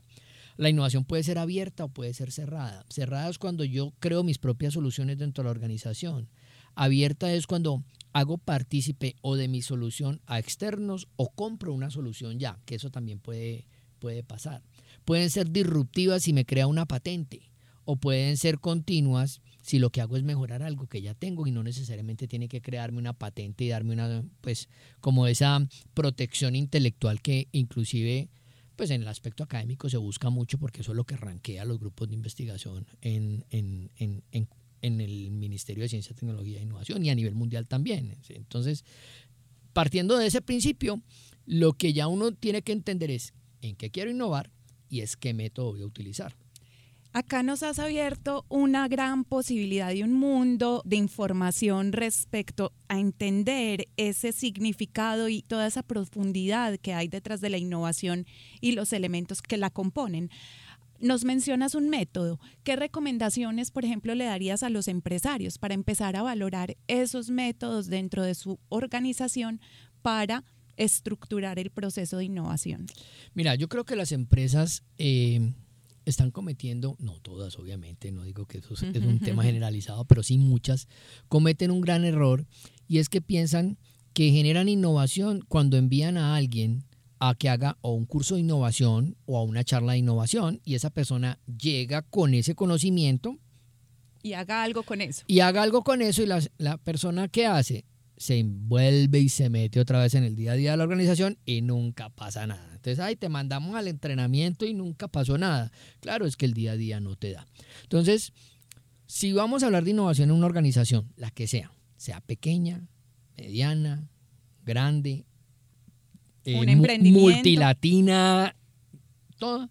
La 0.57 0.69
innovación 0.69 1.05
puede 1.05 1.23
ser 1.23 1.37
abierta 1.37 1.85
o 1.85 1.89
puede 1.89 2.13
ser 2.13 2.31
cerrada. 2.31 2.83
Cerrada 2.89 3.29
es 3.29 3.37
cuando 3.37 3.63
yo 3.63 3.93
creo 3.99 4.23
mis 4.23 4.39
propias 4.39 4.73
soluciones 4.73 5.19
dentro 5.19 5.43
de 5.43 5.45
la 5.45 5.51
organización. 5.51 6.29
Abierta 6.73 7.31
es 7.31 7.47
cuando 7.47 7.83
hago 8.11 8.39
partícipe 8.39 9.15
o 9.21 9.35
de 9.35 9.47
mi 9.47 9.61
solución 9.61 10.21
a 10.25 10.39
externos 10.39 11.07
o 11.15 11.29
compro 11.29 11.73
una 11.73 11.91
solución 11.91 12.39
ya, 12.39 12.59
que 12.65 12.75
eso 12.75 12.89
también 12.89 13.19
puede, 13.19 13.67
puede 13.99 14.23
pasar. 14.23 14.63
Pueden 15.05 15.29
ser 15.29 15.51
disruptivas 15.51 16.23
si 16.23 16.33
me 16.33 16.45
crea 16.45 16.67
una 16.67 16.87
patente 16.87 17.51
o 17.85 17.95
pueden 17.95 18.35
ser 18.37 18.59
continuas 18.59 19.41
si 19.61 19.79
lo 19.79 19.91
que 19.91 20.01
hago 20.01 20.17
es 20.17 20.23
mejorar 20.23 20.63
algo 20.63 20.87
que 20.87 21.01
ya 21.01 21.13
tengo 21.13 21.45
y 21.45 21.51
no 21.51 21.61
necesariamente 21.61 22.27
tiene 22.27 22.47
que 22.47 22.61
crearme 22.61 22.97
una 22.97 23.13
patente 23.13 23.63
y 23.65 23.69
darme 23.69 23.93
una, 23.93 24.23
pues, 24.41 24.69
como 25.01 25.27
esa 25.27 25.67
protección 25.93 26.55
intelectual 26.55 27.21
que 27.21 27.47
inclusive 27.51 28.29
pues 28.77 28.91
en 28.91 29.01
el 29.01 29.07
aspecto 29.07 29.43
académico 29.43 29.89
se 29.89 29.97
busca 29.97 30.29
mucho 30.29 30.57
porque 30.59 30.81
eso 30.81 30.91
es 30.91 30.95
lo 30.95 31.03
que 31.03 31.17
ranquea 31.17 31.65
los 31.65 31.79
grupos 31.79 32.07
de 32.07 32.13
investigación 32.13 32.85
en, 33.01 33.43
el 34.81 35.31
Ministerio 35.31 35.81
de 35.81 35.89
Ciencia, 35.89 36.15
Tecnología 36.15 36.59
e 36.59 36.61
Innovación 36.61 37.03
y 37.03 37.09
a 37.09 37.15
nivel 37.15 37.33
mundial 37.33 37.67
también. 37.67 38.15
Entonces, 38.29 38.85
partiendo 39.73 40.17
de 40.17 40.27
ese 40.27 40.41
principio, 40.41 41.01
lo 41.45 41.73
que 41.73 41.91
ya 41.91 42.07
uno 42.07 42.31
tiene 42.31 42.61
que 42.61 42.71
entender 42.71 43.09
es 43.09 43.33
en 43.61 43.75
qué 43.75 43.89
quiero 43.89 44.11
innovar 44.11 44.51
y 44.89 45.01
es 45.01 45.17
qué 45.17 45.33
método 45.33 45.71
voy 45.71 45.81
a 45.81 45.85
utilizar. 45.87 46.35
Acá 47.17 47.41
nos 47.41 47.63
has 47.63 47.79
abierto 47.79 48.45
una 48.47 48.87
gran 48.87 49.23
posibilidad 49.23 49.91
y 49.91 50.03
un 50.03 50.13
mundo 50.13 50.83
de 50.85 50.97
información 50.97 51.91
respecto 51.91 52.73
a 52.89 52.99
entender 52.99 53.87
ese 53.97 54.31
significado 54.31 55.27
y 55.27 55.41
toda 55.41 55.65
esa 55.65 55.81
profundidad 55.81 56.77
que 56.77 56.93
hay 56.93 57.07
detrás 57.07 57.41
de 57.41 57.49
la 57.49 57.57
innovación 57.57 58.27
y 58.61 58.73
los 58.73 58.93
elementos 58.93 59.41
que 59.41 59.57
la 59.57 59.71
componen. 59.71 60.29
Nos 60.99 61.25
mencionas 61.25 61.73
un 61.73 61.89
método. 61.89 62.39
¿Qué 62.63 62.75
recomendaciones, 62.75 63.71
por 63.71 63.83
ejemplo, 63.83 64.13
le 64.13 64.25
darías 64.25 64.61
a 64.61 64.69
los 64.69 64.87
empresarios 64.87 65.57
para 65.57 65.73
empezar 65.73 66.15
a 66.17 66.21
valorar 66.21 66.77
esos 66.85 67.31
métodos 67.31 67.87
dentro 67.87 68.21
de 68.21 68.35
su 68.35 68.59
organización 68.69 69.59
para 70.03 70.43
estructurar 70.75 71.57
el 71.57 71.71
proceso 71.71 72.17
de 72.17 72.25
innovación? 72.25 72.85
Mira, 73.33 73.55
yo 73.55 73.69
creo 73.69 73.85
que 73.85 73.95
las 73.95 74.11
empresas... 74.11 74.83
Eh, 74.99 75.55
están 76.09 76.31
cometiendo, 76.31 76.95
no 76.99 77.19
todas 77.19 77.57
obviamente, 77.59 78.11
no 78.11 78.23
digo 78.23 78.45
que 78.45 78.59
eso 78.59 78.73
es, 78.73 78.83
es 78.83 79.03
un 79.03 79.19
tema 79.19 79.43
generalizado, 79.43 80.05
pero 80.05 80.23
sí 80.23 80.37
muchas, 80.37 80.87
cometen 81.27 81.71
un 81.71 81.81
gran 81.81 82.05
error 82.05 82.45
y 82.87 82.99
es 82.99 83.09
que 83.09 83.21
piensan 83.21 83.77
que 84.13 84.31
generan 84.31 84.69
innovación 84.69 85.43
cuando 85.47 85.77
envían 85.77 86.17
a 86.17 86.35
alguien 86.35 86.85
a 87.19 87.35
que 87.35 87.49
haga 87.49 87.77
o 87.81 87.93
un 87.93 88.05
curso 88.05 88.35
de 88.35 88.41
innovación 88.41 89.17
o 89.25 89.37
a 89.37 89.43
una 89.43 89.63
charla 89.63 89.93
de 89.93 89.99
innovación 89.99 90.61
y 90.63 90.75
esa 90.75 90.89
persona 90.89 91.39
llega 91.45 92.03
con 92.03 92.33
ese 92.33 92.55
conocimiento. 92.55 93.37
Y 94.23 94.33
haga 94.33 94.63
algo 94.63 94.83
con 94.83 95.01
eso. 95.01 95.23
Y 95.27 95.41
haga 95.41 95.61
algo 95.61 95.83
con 95.83 96.01
eso 96.01 96.21
y 96.21 96.25
la, 96.25 96.41
la 96.57 96.77
persona 96.77 97.27
que 97.27 97.45
hace 97.45 97.85
se 98.17 98.39
envuelve 98.39 99.19
y 99.19 99.29
se 99.29 99.49
mete 99.49 99.79
otra 99.79 100.01
vez 100.01 100.15
en 100.15 100.23
el 100.23 100.35
día 100.35 100.53
a 100.53 100.55
día 100.55 100.71
de 100.71 100.77
la 100.77 100.83
organización 100.83 101.37
y 101.45 101.61
nunca 101.61 102.09
pasa 102.09 102.47
nada. 102.47 102.67
Entonces, 102.73 102.99
ahí 102.99 103.15
te 103.15 103.29
mandamos 103.29 103.75
al 103.75 103.87
entrenamiento 103.87 104.65
y 104.65 104.73
nunca 104.73 105.07
pasó 105.07 105.37
nada. 105.37 105.71
Claro, 105.99 106.25
es 106.25 106.35
que 106.35 106.45
el 106.45 106.53
día 106.53 106.71
a 106.71 106.77
día 106.77 106.99
no 106.99 107.15
te 107.15 107.31
da. 107.31 107.47
Entonces, 107.83 108.33
si 109.05 109.33
vamos 109.33 109.61
a 109.61 109.67
hablar 109.67 109.83
de 109.83 109.91
innovación 109.91 110.31
en 110.31 110.35
una 110.35 110.47
organización, 110.47 111.13
la 111.15 111.29
que 111.29 111.47
sea, 111.47 111.71
sea 111.95 112.19
pequeña, 112.21 112.87
mediana, 113.37 114.09
grande, 114.65 115.25
eh, 116.43 116.75
multilatina, 116.75 118.55
todo, 119.37 119.69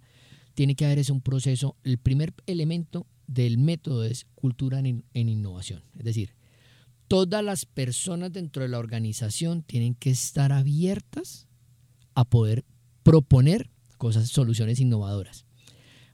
tiene 0.54 0.76
que 0.76 0.84
haber 0.84 1.00
ese 1.00 1.10
un 1.10 1.20
proceso. 1.20 1.76
El 1.82 1.98
primer 1.98 2.32
elemento 2.46 3.08
del 3.26 3.58
método 3.58 4.04
es 4.04 4.24
cultura 4.36 4.78
en, 4.78 5.04
en 5.14 5.28
innovación. 5.28 5.82
Es 5.98 6.04
decir, 6.04 6.35
todas 7.08 7.42
las 7.42 7.66
personas 7.66 8.32
dentro 8.32 8.62
de 8.62 8.68
la 8.68 8.78
organización 8.78 9.62
tienen 9.62 9.94
que 9.94 10.10
estar 10.10 10.52
abiertas 10.52 11.46
a 12.14 12.24
poder 12.24 12.64
proponer 13.02 13.70
cosas, 13.98 14.28
soluciones 14.28 14.80
innovadoras. 14.80 15.46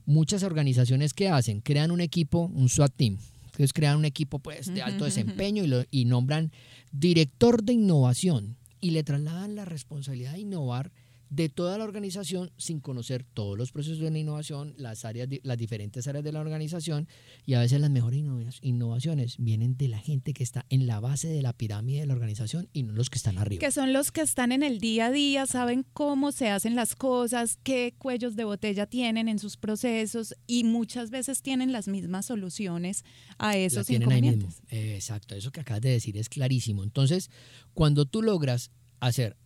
Muchas 0.05 0.43
organizaciones 0.43 1.15
que 1.15 1.29
hacen, 1.29 1.61
crean 1.61 1.91
un 1.91 2.01
equipo, 2.01 2.51
un 2.55 2.69
SWAT 2.69 2.93
team, 2.97 3.19
entonces 3.45 3.73
crean 3.73 3.99
un 3.99 4.05
equipo 4.05 4.39
pues, 4.39 4.73
de 4.73 4.83
alto 4.83 5.05
desempeño 5.05 5.63
y, 5.63 5.67
lo, 5.67 5.85
y 5.91 6.07
nombran 6.07 6.53
director 6.91 7.63
de 7.63 7.75
innovación 7.75 8.57
y 8.81 8.91
le 8.91 9.05
trasladan 9.05 9.55
la 9.55 9.65
responsabilidad 9.65 10.33
de 10.33 10.41
innovar 10.41 10.91
de 11.33 11.49
toda 11.49 11.79
la 11.79 11.85
organización 11.85 12.53
sin 12.59 12.81
conocer 12.81 13.25
todos 13.25 13.57
los 13.57 13.73
procesos 13.73 14.01
de 14.01 14.11
la 14.11 14.19
innovación, 14.19 14.75
las, 14.77 15.07
áreas, 15.07 15.31
las 15.43 15.57
diferentes 15.57 16.07
áreas 16.07 16.23
de 16.23 16.31
la 16.31 16.41
organización 16.41 17.09
y 17.47 17.55
a 17.55 17.61
veces 17.61 17.81
las 17.81 17.89
mejores 17.89 18.23
innovaciones 18.61 19.37
vienen 19.39 19.79
de 19.79 19.89
la 19.89 19.99
gente 19.99 20.35
que 20.35 20.43
está 20.43 20.67
en 20.69 20.87
la 20.87 21.01
base 21.01 21.29
de 21.29 21.41
la 21.41 21.55
pirámide 21.55 22.01
de 22.01 22.07
la 22.07 22.13
organización 22.13 22.69
y 22.75 22.83
no 22.83 22.93
los 22.93 23.09
que 23.09 23.17
están 23.17 23.39
arriba. 23.39 23.61
Que 23.61 23.73
son 23.73 23.95
los 23.95 24.13
que 24.13 24.21
están 24.21 24.53
en 24.53 24.63
el 24.63 24.79
día 24.79 25.07
a 25.07 25.11
día, 25.11 25.47
saben 25.47 25.87
cómo 25.95 26.33
se 26.33 26.51
hacen 26.51 26.77
las 26.77 26.95
cosas, 26.95 27.59
qué 27.63 27.95
cuellos 27.97 28.37
de 28.37 28.45
botella 28.45 28.85
tienen 28.85 29.27
en 29.27 29.39
sus 29.39 29.57
procesos 29.57 30.35
y 30.47 30.65
muchas 30.65 31.09
veces 31.11 31.41
tienen 31.41 31.73
las 31.73 31.89
mismas 31.89 32.27
soluciones 32.27 33.07
a 33.39 33.57
esos 33.57 33.89
inconvenientes. 33.89 34.61
exacto, 34.69 35.35
eso 35.35 35.51
que 35.51 35.61
acabas 35.61 35.81
de 35.81 35.93
decir 35.93 36.19
es 36.19 36.29
clarísimo. 36.29 36.85
Entonces, 36.85 37.31
cuando 37.73 38.05
tú 38.05 38.21
logras 38.21 38.71
hacer 39.01 39.39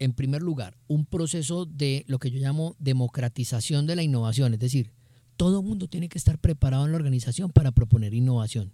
en 0.00 0.14
primer 0.14 0.42
lugar, 0.42 0.76
un 0.88 1.04
proceso 1.04 1.66
de 1.66 2.04
lo 2.08 2.18
que 2.18 2.30
yo 2.30 2.40
llamo 2.40 2.74
democratización 2.78 3.86
de 3.86 3.96
la 3.96 4.02
innovación, 4.02 4.54
es 4.54 4.58
decir, 4.58 4.92
todo 5.36 5.60
el 5.60 5.66
mundo 5.66 5.88
tiene 5.88 6.08
que 6.08 6.18
estar 6.18 6.38
preparado 6.38 6.86
en 6.86 6.92
la 6.92 6.96
organización 6.96 7.50
para 7.50 7.70
proponer 7.70 8.12
innovación. 8.14 8.72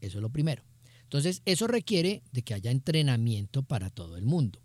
Eso 0.00 0.18
es 0.18 0.22
lo 0.22 0.30
primero. 0.30 0.62
Entonces, 1.04 1.42
eso 1.44 1.66
requiere 1.66 2.22
de 2.32 2.42
que 2.42 2.54
haya 2.54 2.70
entrenamiento 2.70 3.62
para 3.62 3.88
todo 3.90 4.16
el 4.16 4.24
mundo. 4.24 4.60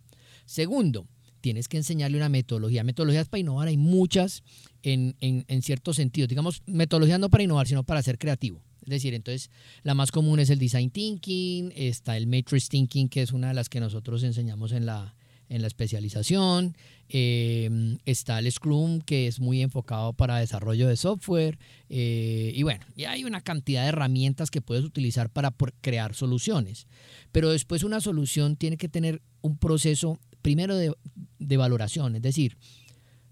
Segundo, 0.45 1.07
tienes 1.41 1.67
que 1.67 1.77
enseñarle 1.77 2.17
una 2.17 2.29
metodología. 2.29 2.83
Metodologías 2.83 3.29
para 3.29 3.41
innovar 3.41 3.67
hay 3.67 3.77
muchas 3.77 4.43
en, 4.81 5.15
en, 5.21 5.61
ciertos 5.61 5.95
sentidos. 5.95 6.27
Digamos, 6.27 6.63
metodologías 6.65 7.19
no 7.19 7.29
para 7.29 7.43
innovar, 7.43 7.67
sino 7.67 7.83
para 7.83 8.01
ser 8.01 8.17
creativo. 8.17 8.63
Es 8.81 8.89
decir, 8.89 9.13
entonces 9.13 9.51
la 9.83 9.93
más 9.93 10.11
común 10.11 10.39
es 10.39 10.49
el 10.49 10.57
design 10.57 10.89
thinking, 10.89 11.71
está 11.75 12.17
el 12.17 12.25
matrix 12.25 12.69
thinking, 12.69 13.09
que 13.09 13.21
es 13.21 13.31
una 13.31 13.49
de 13.49 13.53
las 13.53 13.69
que 13.69 13.79
nosotros 13.79 14.23
enseñamos 14.23 14.71
en 14.71 14.87
la, 14.87 15.15
en 15.49 15.61
la 15.61 15.67
especialización. 15.67 16.77
Em, 17.09 17.97
está 18.05 18.39
el 18.39 18.51
Scrum, 18.51 19.01
que 19.01 19.27
es 19.27 19.39
muy 19.39 19.61
enfocado 19.61 20.13
para 20.13 20.37
desarrollo 20.37 20.87
de 20.87 20.95
software. 20.95 21.57
Eh, 21.89 22.53
y 22.55 22.63
bueno, 22.63 22.85
y 22.95 23.05
hay 23.05 23.23
una 23.25 23.41
cantidad 23.41 23.81
de 23.83 23.89
herramientas 23.89 24.51
que 24.51 24.61
puedes 24.61 24.85
utilizar 24.85 25.29
para 25.29 25.53
crear 25.81 26.13
soluciones. 26.13 26.87
Pero 27.31 27.49
después 27.49 27.83
una 27.83 27.99
solución 27.99 28.55
tiene 28.55 28.77
que 28.77 28.89
tener 28.89 29.21
un 29.41 29.57
proceso, 29.57 30.19
primero, 30.41 30.77
de, 30.77 30.93
de 31.39 31.57
valoración. 31.57 32.15
Es 32.15 32.21
decir, 32.21 32.57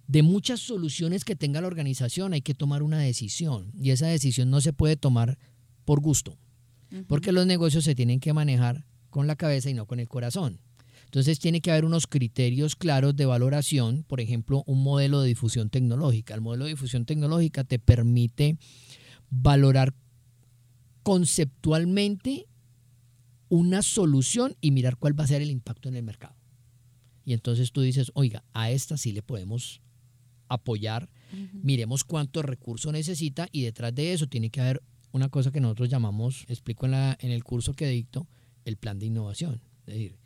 de 0.07 0.23
muchas 0.23 0.59
soluciones 0.59 1.23
que 1.23 1.35
tenga 1.35 1.61
la 1.61 1.67
organización 1.67 2.33
hay 2.33 2.41
que 2.41 2.55
tomar 2.55 2.81
una 2.81 2.99
decisión. 2.99 3.71
Y 3.79 3.91
esa 3.91 4.07
decisión 4.07 4.49
no 4.49 4.59
se 4.59 4.73
puede 4.73 4.97
tomar 4.97 5.37
por 5.85 6.01
gusto. 6.01 6.37
Porque 7.07 7.33
los 7.33 7.45
negocios 7.45 7.83
se 7.83 7.95
tienen 7.95 8.19
que 8.19 8.33
manejar 8.33 8.85
con 9.09 9.27
la 9.27 9.35
cabeza 9.35 9.69
y 9.69 9.73
no 9.73 9.85
con 9.85 9.99
el 9.99 10.07
corazón. 10.07 10.61
Entonces 11.07 11.39
tiene 11.39 11.61
que 11.61 11.71
haber 11.71 11.85
unos 11.85 12.05
criterios 12.05 12.75
claros 12.75 13.15
de 13.15 13.25
valoración, 13.25 14.03
por 14.03 14.19
ejemplo, 14.19 14.65
un 14.67 14.83
modelo 14.83 15.21
de 15.21 15.29
difusión 15.29 15.69
tecnológica. 15.69 16.33
El 16.33 16.41
modelo 16.41 16.65
de 16.65 16.71
difusión 16.71 17.05
tecnológica 17.05 17.63
te 17.63 17.79
permite 17.79 18.57
valorar 19.29 19.95
conceptualmente 21.03 22.47
una 23.47 23.83
solución 23.83 24.57
y 24.59 24.71
mirar 24.71 24.97
cuál 24.97 25.17
va 25.17 25.23
a 25.23 25.27
ser 25.27 25.41
el 25.41 25.49
impacto 25.49 25.87
en 25.87 25.95
el 25.95 26.03
mercado. 26.03 26.35
Y 27.23 27.31
entonces 27.31 27.71
tú 27.71 27.79
dices, 27.81 28.11
oiga, 28.13 28.43
a 28.53 28.69
esta 28.71 28.97
sí 28.97 29.13
le 29.13 29.21
podemos 29.21 29.81
apoyar, 30.49 31.09
miremos 31.53 32.03
cuántos 32.03 32.43
recursos 32.43 32.91
necesita 32.91 33.47
y 33.53 33.61
detrás 33.61 33.95
de 33.95 34.11
eso 34.11 34.27
tiene 34.27 34.49
que 34.49 34.59
haber 34.59 34.83
una 35.13 35.29
cosa 35.29 35.51
que 35.51 35.61
nosotros 35.61 35.87
llamamos, 35.87 36.43
explico 36.49 36.85
en, 36.85 36.91
la, 36.91 37.17
en 37.21 37.31
el 37.31 37.45
curso 37.45 37.73
que 37.73 37.87
dicto, 37.87 38.27
el 38.65 38.75
plan 38.75 38.99
de 38.99 39.05
innovación. 39.05 39.61
Es 39.85 39.93
decir, 39.93 40.17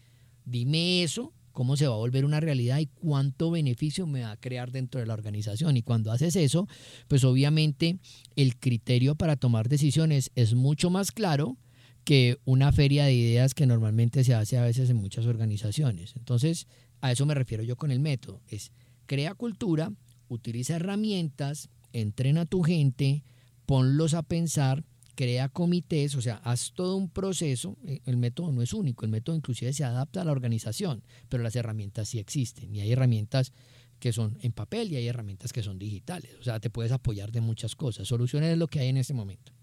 Dime 0.46 1.04
eso, 1.04 1.34
cómo 1.52 1.78
se 1.78 1.88
va 1.88 1.94
a 1.94 1.98
volver 1.98 2.26
una 2.26 2.40
realidad 2.40 2.80
y 2.80 2.88
cuánto 2.88 3.52
beneficio 3.52 4.08
me 4.08 4.22
va 4.22 4.32
a 4.32 4.38
crear 4.38 4.72
dentro 4.72 5.00
de 5.00 5.08
la 5.08 5.14
organización. 5.14 5.78
Y 5.78 5.84
cuando 5.84 6.12
haces 6.12 6.36
eso, 6.36 6.68
pues 7.08 7.24
obviamente 7.24 8.00
el 8.36 8.58
criterio 8.58 9.16
para 9.16 9.36
tomar 9.36 9.70
decisiones 9.70 10.32
es 10.36 10.54
mucho 10.54 10.90
más 10.90 11.12
claro 11.12 11.58
que 12.04 12.40
una 12.46 12.72
feria 12.72 13.06
de 13.06 13.14
ideas 13.14 13.54
que 13.54 13.68
normalmente 13.68 14.24
se 14.24 14.34
hace 14.34 14.58
a 14.58 14.64
veces 14.64 14.90
en 14.90 14.98
muchas 14.98 15.26
organizaciones. 15.26 16.16
Entonces, 16.16 16.68
a 17.00 17.12
eso 17.12 17.26
me 17.26 17.36
refiero 17.36 17.64
yo 17.64 17.76
con 17.76 17.92
el 17.92 18.00
método. 18.00 18.42
Es 18.48 18.72
crea 19.06 19.36
cultura, 19.36 19.92
utiliza 20.28 20.78
herramientas, 20.78 21.70
entrena 21.94 22.42
a 22.42 22.46
tu 22.46 22.64
gente, 22.64 23.24
ponlos 23.66 24.14
a 24.14 24.24
pensar 24.24 24.84
crea 25.22 25.50
comités, 25.50 26.16
o 26.16 26.22
sea, 26.22 26.38
haz 26.38 26.72
todo 26.74 26.96
un 26.96 27.08
proceso. 27.08 27.78
Eh, 27.86 28.02
el 28.06 28.18
método 28.18 28.52
no 28.52 28.64
es 28.64 28.74
único, 28.74 29.06
el 29.06 29.12
método 29.12 29.36
inclusive 29.36 29.72
se 29.72 29.84
adapta 29.84 30.24
a 30.24 30.26
la 30.26 30.32
organización, 30.32 31.04
pero 31.30 31.44
las 31.44 31.56
herramientas 31.56 32.10
sí 32.10 32.18
existen 32.18 32.74
y 32.74 32.82
hay 32.82 32.92
herramientas 32.92 33.54
que 34.00 34.12
son 34.14 34.40
en 34.42 34.52
papel 34.52 34.92
y 34.92 34.96
hay 34.96 35.08
herramientas 35.08 35.54
que 35.54 35.62
son 35.62 35.78
digitales. 35.78 36.32
O 36.40 36.44
sea, 36.44 36.60
te 36.60 36.72
puedes 36.72 36.92
apoyar 36.92 37.32
de 37.32 37.40
muchas 37.40 37.76
cosas. 37.76 38.08
Soluciones 38.08 38.52
es 38.52 38.58
lo 38.58 38.66
que 38.66 38.80
hay 38.80 38.88
en 38.88 38.98
este 38.98 39.14
momento. 39.14 39.54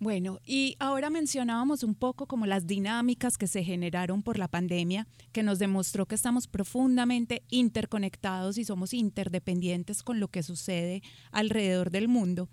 Bueno, 0.00 0.40
y 0.44 0.74
ahora 0.80 1.08
mencionábamos 1.08 1.84
un 1.84 1.94
poco 1.94 2.26
como 2.26 2.46
las 2.46 2.66
dinámicas 2.66 3.38
que 3.38 3.46
se 3.46 3.62
generaron 3.62 4.24
por 4.24 4.40
la 4.40 4.48
pandemia, 4.48 5.06
que 5.30 5.44
nos 5.44 5.60
demostró 5.60 6.06
que 6.06 6.16
estamos 6.16 6.48
profundamente 6.48 7.44
interconectados 7.48 8.58
y 8.58 8.64
somos 8.64 8.92
interdependientes 8.92 10.02
con 10.02 10.18
lo 10.18 10.26
que 10.26 10.42
sucede 10.42 11.00
alrededor 11.30 11.92
del 11.92 12.08
mundo. 12.08 12.48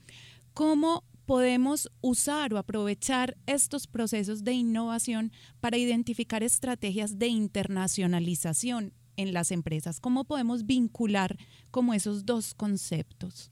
¿Cómo 0.53 1.03
podemos 1.25 1.89
usar 2.01 2.53
o 2.53 2.57
aprovechar 2.57 3.37
estos 3.45 3.87
procesos 3.87 4.43
de 4.43 4.53
innovación 4.53 5.31
para 5.59 5.77
identificar 5.77 6.43
estrategias 6.43 7.17
de 7.19 7.27
internacionalización 7.27 8.93
en 9.15 9.33
las 9.33 9.51
empresas? 9.51 9.99
¿Cómo 9.99 10.25
podemos 10.25 10.65
vincular 10.65 11.37
como 11.71 11.93
esos 11.93 12.25
dos 12.25 12.53
conceptos? 12.53 13.51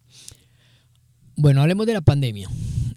Bueno, 1.36 1.62
hablemos 1.62 1.86
de 1.88 1.94
la 1.94 2.02
pandemia. 2.02 2.50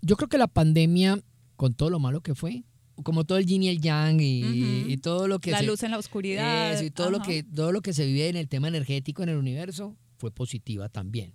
Yo 0.03 0.17
creo 0.17 0.29
que 0.29 0.39
la 0.39 0.49
pandemia, 0.49 1.21
con 1.57 1.75
todo 1.75 1.91
lo 1.91 1.99
malo 1.99 2.21
que 2.21 2.35
fue, 2.35 2.65
como 3.03 3.25
todo 3.25 3.39
el 3.39 3.47
yin 3.47 3.63
y 3.63 3.69
el 3.69 3.81
yang 3.81 4.21
y, 4.21 4.97
todo 4.99 5.27
lo 5.27 5.41
que 5.41 5.51
la 5.51 5.63
luz 5.63 5.83
en 5.83 5.91
la 5.91 5.99
oscuridad 5.99 6.81
y 6.81 6.91
todo 6.91 7.11
lo 7.11 7.21
que 7.21 7.43
todo 7.43 7.73
lo 7.73 7.83
que 7.83 7.93
se 7.93 8.07
vive 8.07 8.29
en 8.29 8.37
el 8.37 8.49
tema 8.49 8.69
energético 8.69 9.23
en 9.23 9.31
el 9.31 9.37
universo 9.37 9.97
fue 10.19 10.31
positiva 10.31 10.89
también. 10.89 11.35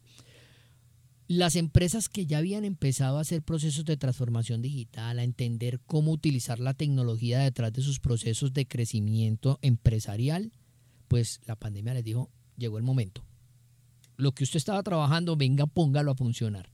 Las 1.30 1.56
empresas 1.56 2.10
que 2.10 2.26
ya 2.26 2.40
habían 2.40 2.66
empezado 2.66 3.20
a 3.20 3.22
hacer 3.22 3.44
procesos 3.44 3.86
de 3.86 3.98
transformación 3.98 4.64
digital, 4.64 5.20
a 5.20 5.24
entender 5.24 5.80
cómo 5.86 6.12
utilizar 6.12 6.60
la 6.60 6.74
tecnología 6.74 7.38
detrás 7.38 7.72
de 7.72 7.84
sus 7.84 8.00
procesos 8.00 8.52
de 8.52 8.68
crecimiento 8.68 9.60
empresarial, 9.62 10.52
pues 11.08 11.40
la 11.46 11.56
pandemia 11.56 11.94
les 11.94 12.04
dijo, 12.04 12.32
llegó 12.58 12.80
el 12.80 12.84
momento. 12.84 13.24
Lo 14.18 14.32
que 14.32 14.44
usted 14.44 14.58
estaba 14.58 14.82
trabajando, 14.82 15.36
venga, 15.36 15.68
póngalo 15.68 16.10
a 16.10 16.16
funcionar. 16.16 16.72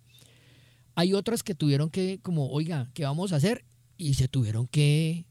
Hay 0.95 1.13
otras 1.13 1.43
que 1.43 1.53
tuvieron 1.53 1.89
que, 1.89 2.21
como, 2.21 2.49
oiga, 2.49 2.89
¿qué 2.93 3.03
vamos 3.03 3.33
a 3.33 3.35
hacer? 3.35 3.65
Y 3.97 4.13
se 4.13 4.29
tuvieron 4.29 4.67
que 4.67 5.25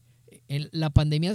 la 0.47 0.89
pandemia 0.91 1.33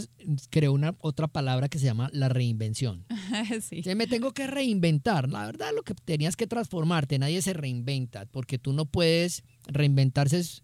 creó 0.50 0.72
una 0.72 0.94
otra 1.00 1.28
palabra 1.28 1.68
que 1.68 1.78
se 1.78 1.86
llama 1.86 2.10
la 2.12 2.28
reinvención. 2.28 3.04
sí. 3.60 3.82
me 3.94 4.06
tengo 4.06 4.32
que 4.32 4.46
reinventar. 4.46 5.28
La 5.28 5.46
verdad, 5.46 5.70
lo 5.74 5.82
que 5.82 5.94
tenías 5.94 6.36
que 6.36 6.46
transformarte, 6.46 7.18
nadie 7.18 7.42
se 7.42 7.52
reinventa, 7.52 8.26
porque 8.26 8.58
tú 8.58 8.72
no 8.72 8.86
puedes 8.86 9.42
reinventarse 9.66 10.38
es 10.38 10.62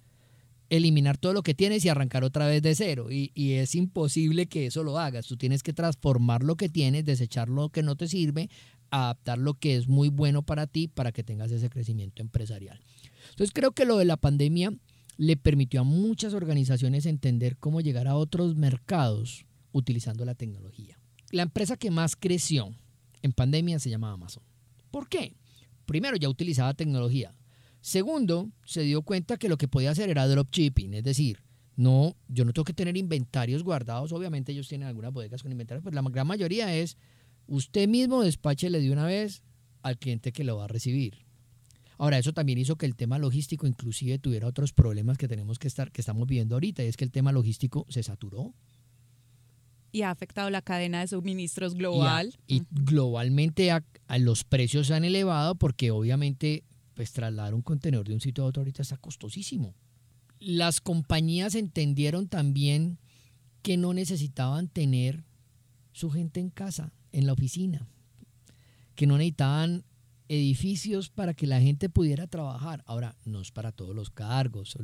eliminar 0.68 1.16
todo 1.16 1.32
lo 1.32 1.42
que 1.42 1.54
tienes 1.54 1.84
y 1.84 1.88
arrancar 1.88 2.24
otra 2.24 2.46
vez 2.46 2.62
de 2.62 2.74
cero. 2.74 3.10
Y, 3.10 3.30
y, 3.34 3.52
es 3.52 3.74
imposible 3.74 4.46
que 4.46 4.66
eso 4.66 4.82
lo 4.82 4.98
hagas. 4.98 5.26
Tú 5.26 5.36
tienes 5.36 5.62
que 5.62 5.72
transformar 5.72 6.42
lo 6.42 6.56
que 6.56 6.68
tienes, 6.68 7.04
desechar 7.04 7.48
lo 7.48 7.68
que 7.68 7.82
no 7.82 7.94
te 7.96 8.08
sirve, 8.08 8.50
adaptar 8.90 9.38
lo 9.38 9.54
que 9.54 9.76
es 9.76 9.88
muy 9.88 10.08
bueno 10.08 10.42
para 10.42 10.66
ti 10.66 10.88
para 10.88 11.12
que 11.12 11.22
tengas 11.22 11.50
ese 11.52 11.70
crecimiento 11.70 12.22
empresarial. 12.22 12.80
Entonces 13.30 13.52
creo 13.52 13.72
que 13.72 13.84
lo 13.84 13.96
de 13.98 14.04
la 14.04 14.16
pandemia 14.16 14.72
le 15.16 15.36
permitió 15.36 15.80
a 15.80 15.84
muchas 15.84 16.34
organizaciones 16.34 17.06
entender 17.06 17.56
cómo 17.56 17.80
llegar 17.80 18.06
a 18.06 18.16
otros 18.16 18.56
mercados 18.56 19.46
utilizando 19.72 20.24
la 20.24 20.34
tecnología. 20.34 20.98
La 21.30 21.42
empresa 21.42 21.76
que 21.76 21.90
más 21.90 22.16
creció 22.16 22.74
en 23.22 23.32
pandemia 23.32 23.78
se 23.78 23.90
llama 23.90 24.12
Amazon. 24.12 24.42
¿Por 24.90 25.08
qué? 25.08 25.34
Primero, 25.84 26.16
ya 26.16 26.28
utilizaba 26.28 26.74
tecnología. 26.74 27.34
Segundo, 27.80 28.50
se 28.64 28.82
dio 28.82 29.02
cuenta 29.02 29.36
que 29.36 29.48
lo 29.48 29.56
que 29.56 29.68
podía 29.68 29.90
hacer 29.90 30.10
era 30.10 30.26
dropshipping, 30.26 30.94
es 30.94 31.04
decir, 31.04 31.42
no, 31.76 32.16
yo 32.28 32.44
no 32.44 32.52
tengo 32.52 32.64
que 32.64 32.72
tener 32.72 32.96
inventarios 32.96 33.62
guardados. 33.62 34.12
Obviamente 34.12 34.52
ellos 34.52 34.66
tienen 34.66 34.88
algunas 34.88 35.12
bodegas 35.12 35.42
con 35.42 35.52
inventarios, 35.52 35.84
pero 35.84 35.94
la 35.94 36.10
gran 36.10 36.26
mayoría 36.26 36.74
es 36.74 36.96
usted 37.46 37.86
mismo 37.86 38.22
despáchele 38.22 38.80
de 38.80 38.90
una 38.90 39.04
vez 39.04 39.42
al 39.82 39.98
cliente 39.98 40.32
que 40.32 40.42
lo 40.42 40.56
va 40.56 40.64
a 40.64 40.68
recibir. 40.68 41.25
Ahora, 41.98 42.18
eso 42.18 42.32
también 42.32 42.58
hizo 42.58 42.76
que 42.76 42.86
el 42.86 42.94
tema 42.94 43.18
logístico 43.18 43.66
inclusive 43.66 44.18
tuviera 44.18 44.46
otros 44.46 44.72
problemas 44.72 45.16
que 45.16 45.28
tenemos 45.28 45.58
que 45.58 45.68
estar, 45.68 45.90
que 45.90 46.02
estamos 46.02 46.26
viviendo 46.26 46.56
ahorita, 46.56 46.84
y 46.84 46.88
es 46.88 46.96
que 46.96 47.04
el 47.04 47.10
tema 47.10 47.32
logístico 47.32 47.86
se 47.88 48.02
saturó. 48.02 48.54
Y 49.92 50.02
ha 50.02 50.10
afectado 50.10 50.50
la 50.50 50.60
cadena 50.60 51.00
de 51.00 51.08
suministros 51.08 51.74
global. 51.74 52.34
Y, 52.46 52.64
globalmente 52.70 53.70
a, 53.70 53.82
los 54.18 54.44
precios 54.44 54.88
se 54.88 54.94
han 54.94 55.04
elevado 55.04 55.54
porque 55.54 55.90
obviamente 55.90 56.64
pues 56.94 57.12
trasladar 57.12 57.54
un 57.54 57.62
contenedor 57.62 58.08
de 58.08 58.14
un 58.14 58.20
sitio 58.20 58.44
a 58.44 58.46
otro 58.46 58.60
ahorita 58.60 58.82
está 58.82 58.96
costosísimo. 58.96 59.74
Las 60.38 60.80
compañías 60.80 61.54
entendieron 61.54 62.28
también 62.28 62.98
que 63.62 63.76
no 63.76 63.94
necesitaban 63.94 64.68
tener 64.68 65.24
su 65.92 66.10
gente 66.10 66.40
en 66.40 66.50
casa, 66.50 66.92
en 67.12 67.26
la 67.26 67.32
oficina, 67.32 67.86
que 68.94 69.06
no 69.06 69.16
necesitaban 69.16 69.84
edificios 70.28 71.10
para 71.10 71.34
que 71.34 71.46
la 71.46 71.60
gente 71.60 71.88
pudiera 71.88 72.26
trabajar. 72.26 72.82
Ahora, 72.86 73.16
no 73.24 73.40
es 73.40 73.50
para 73.50 73.72
todos 73.72 73.94
los 73.94 74.10
cargos. 74.10 74.76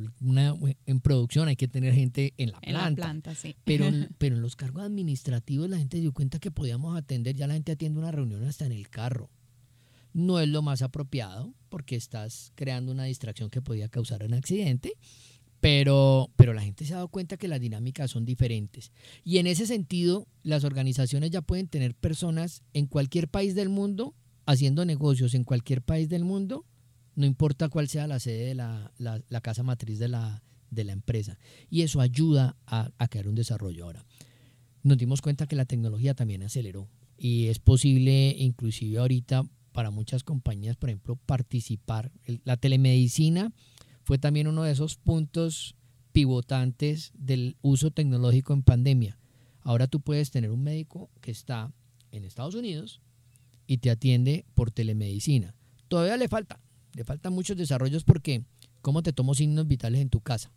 en 0.85 0.99
producción 1.01 1.47
hay 1.47 1.55
que 1.55 1.67
tener 1.67 1.93
gente 1.93 2.33
en 2.37 2.51
la 2.51 2.61
planta. 2.61 3.15
pero, 3.63 3.85
pero 4.17 4.35
en 4.35 4.41
los 4.41 4.55
cargos 4.55 4.83
administrativos 4.83 5.69
la 5.69 5.77
gente 5.77 5.99
dio 5.99 6.13
cuenta 6.13 6.39
que 6.39 6.51
podíamos 6.51 6.97
atender, 6.97 7.35
ya 7.35 7.47
la 7.47 7.53
gente 7.53 7.71
atiende 7.71 7.99
una 7.99 8.11
reunión 8.11 8.43
hasta 8.43 8.65
en 8.65 8.71
el 8.71 8.89
carro. 8.89 9.29
No 10.13 10.39
es 10.39 10.47
lo 10.47 10.61
más 10.61 10.81
apropiado 10.81 11.53
porque 11.69 11.95
estás 11.95 12.51
creando 12.55 12.91
una 12.91 13.05
distracción 13.05 13.49
que 13.49 13.61
podía 13.61 13.89
causar 13.89 14.23
un 14.23 14.33
accidente. 14.33 14.93
Pero, 15.59 16.29
pero 16.35 16.53
la 16.53 16.61
gente 16.61 16.83
se 16.83 16.91
ha 16.91 16.97
dado 16.97 17.07
cuenta 17.07 17.37
que 17.37 17.47
las 17.47 17.61
dinámicas 17.61 18.11
son 18.11 18.25
diferentes. 18.25 18.91
Y 19.23 19.37
en 19.37 19.47
ese 19.47 19.65
sentido, 19.65 20.27
las 20.43 20.65
organizaciones 20.65 21.31
ya 21.31 21.41
pueden 21.41 21.69
tener 21.69 21.95
personas 21.95 22.63
en 22.73 22.85
cualquier 22.85 23.29
país 23.29 23.55
del 23.55 23.69
mundo 23.69 24.13
haciendo 24.45 24.85
negocios 24.85 25.33
en 25.33 25.43
cualquier 25.43 25.81
país 25.81 26.09
del 26.09 26.25
mundo, 26.25 26.65
no 27.15 27.25
importa 27.25 27.69
cuál 27.69 27.87
sea 27.87 28.07
la 28.07 28.19
sede 28.19 28.45
de 28.45 28.55
la, 28.55 29.41
casa 29.41 29.63
matriz 29.63 29.99
de 29.99 30.07
la, 30.07 30.43
de 30.71 30.83
la, 30.83 30.93
empresa. 30.93 31.37
Y 31.69 31.81
eso 31.81 32.01
ayuda 32.01 32.57
a, 32.65 32.91
a 32.97 33.07
crear 33.07 33.27
un 33.27 33.35
desarrollo 33.35 33.85
ahora. 33.85 34.05
Nos 34.81 34.97
dimos 34.97 35.21
cuenta 35.21 35.47
que 35.47 35.55
la 35.55 35.65
tecnología 35.65 36.13
también 36.13 36.43
aceleró 36.43 36.89
y 37.17 37.47
es 37.47 37.59
posible 37.59 38.35
inclusive 38.37 38.97
ahorita 38.97 39.43
para 39.71 39.91
muchas 39.91 40.23
compañías, 40.23 40.75
por 40.75 40.89
ejemplo, 40.89 41.15
participar. 41.15 42.11
La 42.43 42.57
telemedicina 42.57 43.53
fue 44.03 44.17
también 44.17 44.47
uno 44.47 44.63
de 44.63 44.71
esos 44.71 44.95
puntos 44.95 45.75
pivotantes 46.11 47.11
del 47.15 47.57
uso 47.61 47.91
tecnológico 47.91 48.53
en 48.53 48.63
pandemia. 48.63 49.17
Ahora 49.61 49.87
tú 49.87 50.01
puedes 50.01 50.31
tener 50.31 50.51
un 50.51 50.63
médico 50.63 51.09
que 51.21 51.31
está 51.31 51.73
en 52.11 52.23
Estados 52.23 52.55
Unidos 52.55 53.01
y 53.67 53.77
te 53.77 53.89
atiende 53.89 54.45
por 54.53 54.71
telemedicina. 54.71 55.55
Todavía 55.87 56.17
le 56.17 56.27
falta, 56.27 56.59
le 56.93 57.03
faltan 57.03 57.33
muchos 57.33 57.57
desarrollos 57.57 58.03
porque 58.03 58.43
cómo 58.81 59.03
te 59.03 59.13
tomo 59.13 59.35
signos 59.35 59.67
vitales 59.67 60.01
en 60.01 60.09
tu 60.09 60.21
casa. 60.21 60.51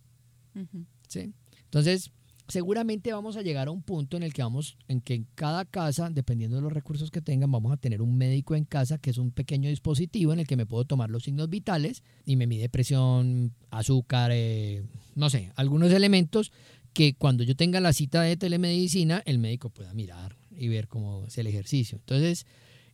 ¿Sí? 1.07 1.33
Entonces, 1.65 2.11
seguramente 2.47 3.13
vamos 3.13 3.37
a 3.37 3.41
llegar 3.41 3.67
a 3.67 3.71
un 3.71 3.81
punto 3.81 4.17
en 4.17 4.23
el 4.23 4.33
que 4.33 4.41
vamos, 4.41 4.77
en 4.87 5.01
que 5.01 5.13
en 5.13 5.27
cada 5.35 5.65
casa, 5.65 6.09
dependiendo 6.09 6.55
de 6.55 6.61
los 6.61 6.71
recursos 6.71 7.11
que 7.11 7.21
tengan, 7.21 7.51
vamos 7.51 7.71
a 7.71 7.77
tener 7.77 8.01
un 8.01 8.17
médico 8.17 8.55
en 8.55 8.65
casa 8.65 8.97
que 8.97 9.09
es 9.09 9.17
un 9.17 9.31
pequeño 9.31 9.69
dispositivo 9.69 10.33
en 10.33 10.39
el 10.39 10.47
que 10.47 10.55
me 10.55 10.65
puedo 10.65 10.85
tomar 10.85 11.09
los 11.09 11.23
signos 11.23 11.49
vitales 11.49 12.03
y 12.25 12.35
me 12.35 12.47
mide 12.47 12.69
presión, 12.69 13.53
azúcar, 13.69 14.31
eh, 14.33 14.83
no 15.15 15.29
sé, 15.29 15.51
algunos 15.55 15.91
elementos 15.91 16.51
que 16.93 17.13
cuando 17.13 17.43
yo 17.43 17.55
tenga 17.55 17.79
la 17.79 17.93
cita 17.93 18.21
de 18.21 18.37
telemedicina, 18.37 19.21
el 19.25 19.39
médico 19.39 19.69
pueda 19.69 19.93
mirar 19.93 20.37
y 20.49 20.67
ver 20.67 20.87
cómo 20.87 21.25
es 21.27 21.37
el 21.37 21.47
ejercicio. 21.47 21.97
Entonces, 21.99 22.45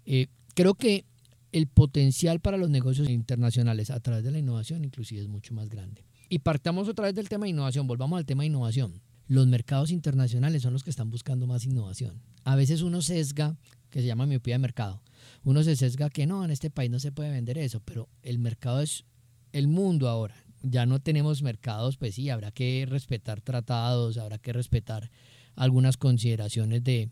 eh, 0.06 0.28
creo 0.56 0.76
que 0.76 1.06
el 1.52 1.68
potencial 1.68 2.40
para 2.40 2.58
los 2.58 2.70
negocios 2.70 3.10
internacionales 3.10 3.92
a 3.92 4.00
través 4.00 4.24
de 4.24 4.32
la 4.32 4.40
innovación 4.40 4.84
inclusive 4.84 5.22
es 5.22 5.28
mucho 5.28 5.54
más 5.54 5.70
grande. 5.70 6.04
Y 6.30 6.40
partamos 6.40 6.88
otra 6.88 7.06
vez 7.06 7.16
del 7.16 7.30
tema 7.30 7.46
de 7.46 7.52
innovación, 7.52 7.86
volvamos 7.86 8.18
al 8.18 8.26
tema 8.26 8.44
de 8.44 8.48
innovación. 8.48 9.02
Los 9.28 9.48
mercados 9.48 9.92
internacionales 9.92 10.64
son 10.64 10.74
los 10.74 10.84
que 10.84 10.90
están 10.90 11.10
buscando 11.10 11.48
más 11.48 11.66
innovación. 11.66 12.22
A 12.44 12.56
veces 12.56 12.82
uno 12.82 13.02
sesga, 13.02 13.56
que 13.90 14.02
se 14.02 14.08
llama 14.08 14.26
miopía 14.26 14.56
de 14.56 14.60
mercado, 14.60 15.02
uno 15.44 15.64
se 15.64 15.76
sesga 15.76 16.10
que 16.10 16.26
no, 16.26 16.44
en 16.44 16.52
este 16.52 16.70
país 16.70 16.90
no 16.90 17.00
se 17.00 17.12
puede 17.12 17.30
vender 17.30 17.58
eso, 17.58 17.82
pero 17.82 18.10
el 18.24 18.40
mercado 18.40 18.82
es 18.82 19.06
el 19.52 19.68
mundo 19.68 20.10
ahora. 20.10 20.36
Ya 20.64 20.86
no 20.86 21.00
tenemos 21.00 21.44
mercados, 21.44 21.98
pues 21.98 22.16
sí, 22.16 22.30
habrá 22.30 22.52
que 22.52 22.86
respetar 22.88 23.42
tratados, 23.42 24.18
habrá 24.18 24.38
que 24.40 24.54
respetar 24.54 25.12
algunas 25.56 25.98
consideraciones 25.98 26.84
de, 26.84 27.12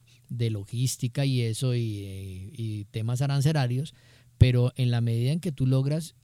logística 0.49 1.25
y 1.25 1.41
eso 1.41 1.75
y, 1.75 2.51
y, 2.53 2.85
temas 2.91 3.21
arancelarios, 3.21 3.93
pero 4.37 4.73
en 4.75 4.89
la 4.89 5.01
medida 5.01 5.31
en 5.31 5.39
que 5.39 5.51
tú 5.51 5.67
logras 5.67 6.15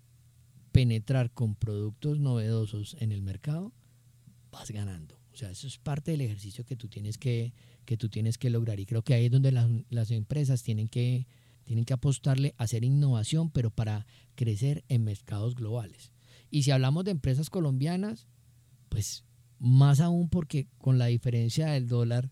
penetrar 0.72 1.32
con 1.32 1.56
productos 1.56 2.20
novedosos 2.20 2.96
en 3.00 3.12
el 3.12 3.22
mercado, 3.22 3.74
vas 4.52 4.72
ganando. 4.72 5.20
O 5.34 5.38
sea, 5.40 5.52
eso 5.52 5.68
es 5.68 5.78
parte 5.78 6.12
del 6.12 6.22
ejercicio 6.22 6.66
que 6.66 6.76
tú 6.76 6.88
tienes 6.88 7.20
que, 7.20 7.54
que, 7.86 7.96
tú 7.96 8.10
tienes 8.10 8.40
que 8.40 8.50
lograr. 8.50 8.80
Y 8.80 8.88
creo 8.88 9.04
que 9.04 9.14
ahí 9.14 9.26
es 9.26 9.32
donde 9.32 9.52
las, 9.52 9.70
las 9.90 10.10
empresas 10.10 10.64
tienen 10.64 10.88
que, 10.88 11.28
tienen 11.64 11.86
que 11.86 11.94
apostarle 11.94 12.56
a 12.58 12.64
hacer 12.64 12.84
innovación, 12.84 13.52
pero 13.52 13.70
para 13.70 14.08
crecer 14.36 14.84
en 14.88 15.04
mercados 15.04 15.54
globales. 15.54 16.12
Y 16.50 16.64
si 16.64 16.72
hablamos 16.72 17.06
de 17.06 17.12
empresas 17.12 17.50
colombianas, 17.50 18.28
pues 18.90 19.26
más 19.60 20.00
aún 20.00 20.30
porque 20.30 20.68
con 20.78 20.98
la 20.98 21.08
diferencia 21.08 21.68
del 21.68 21.88
dólar, 21.88 22.32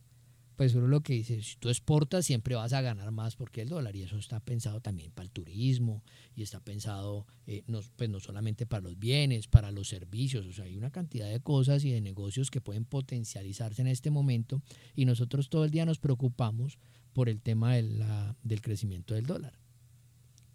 pues 0.56 0.73
uno 0.73 0.88
lo 0.88 1.01
que 1.01 1.13
dice, 1.13 1.41
si 1.41 1.58
tú 1.58 1.69
exportas 1.69 2.25
siempre 2.25 2.56
vas 2.56 2.71
a 2.71 2.82
ganar 2.82 3.12
más 3.12 3.36
porque 3.36 3.62
el 3.62 3.69
dólar 3.69 3.95
y 3.95 4.04
eso 4.04 4.17
está 4.17 4.39
pensado 4.39 4.80
también 4.80 5.12
para 5.12 5.25
el 5.25 5.32
turismo 5.32 6.01
y 6.34 6.43
está 6.43 6.62
pensado 6.62 7.28
eh, 7.45 7.63
no, 7.67 7.82
pues 7.97 8.10
no 8.10 8.19
solamente 8.21 8.65
para 8.65 8.84
los 8.84 8.97
bienes, 8.97 9.47
para 9.47 9.71
los 9.71 9.89
servicios, 9.89 10.45
o 10.45 10.54
sea, 10.54 10.65
hay 10.65 10.78
una 10.78 10.91
cantidad 10.91 11.30
de 11.30 11.41
cosas 11.41 11.84
y 11.84 11.91
de 11.91 11.99
negocios 11.99 12.51
que 12.51 12.62
pueden 12.62 12.86
potencializarse 12.86 13.82
en 13.82 13.88
este 13.88 14.12
momento 14.12 14.62
y 14.95 15.06
nosotros 15.06 15.49
todo 15.49 15.65
el 15.65 15.71
día 15.71 15.86
nos 15.86 15.99
preocupamos 15.99 16.78
por 17.12 17.28
el 17.28 17.41
tema 17.41 17.75
del 17.75 18.62
crecimiento 18.62 19.13
del 19.13 19.25
dólar 19.25 19.64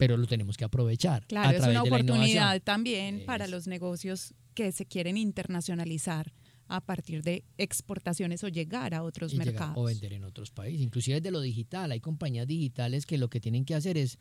pero 0.00 0.16
lo 0.16 0.26
tenemos 0.26 0.56
que 0.56 0.64
aprovechar. 0.64 1.26
Claro, 1.26 1.58
es 1.58 1.66
una 1.66 1.82
oportunidad 1.82 2.62
también 2.62 3.22
para 3.26 3.46
los 3.46 3.66
negocios 3.66 4.32
que 4.54 4.72
se 4.72 4.86
quieren 4.86 5.18
internacionalizar 5.18 6.32
a 6.68 6.80
partir 6.80 7.22
de 7.22 7.44
exportaciones 7.58 8.42
o 8.42 8.48
llegar 8.48 8.94
a 8.94 9.02
otros 9.02 9.34
mercados. 9.34 9.76
o 9.76 9.84
vender 9.84 10.14
en 10.14 10.24
otros 10.24 10.52
países, 10.52 10.80
inclusive 10.80 11.20
desde 11.20 11.30
lo 11.30 11.42
digital. 11.42 11.92
Hay 11.92 12.00
compañías 12.00 12.46
digitales 12.46 13.04
que 13.04 13.18
lo 13.18 13.28
que 13.28 13.40
tienen 13.40 13.66
que 13.66 13.74
hacer 13.74 13.98
es 13.98 14.18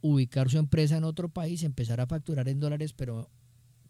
ubicar 0.00 0.48
su 0.48 0.58
empresa 0.58 0.96
en 0.96 1.02
otro 1.02 1.28
país, 1.28 1.64
empezar 1.64 2.00
a 2.00 2.06
facturar 2.06 2.48
en 2.48 2.60
dólares, 2.60 2.92
pero 2.92 3.28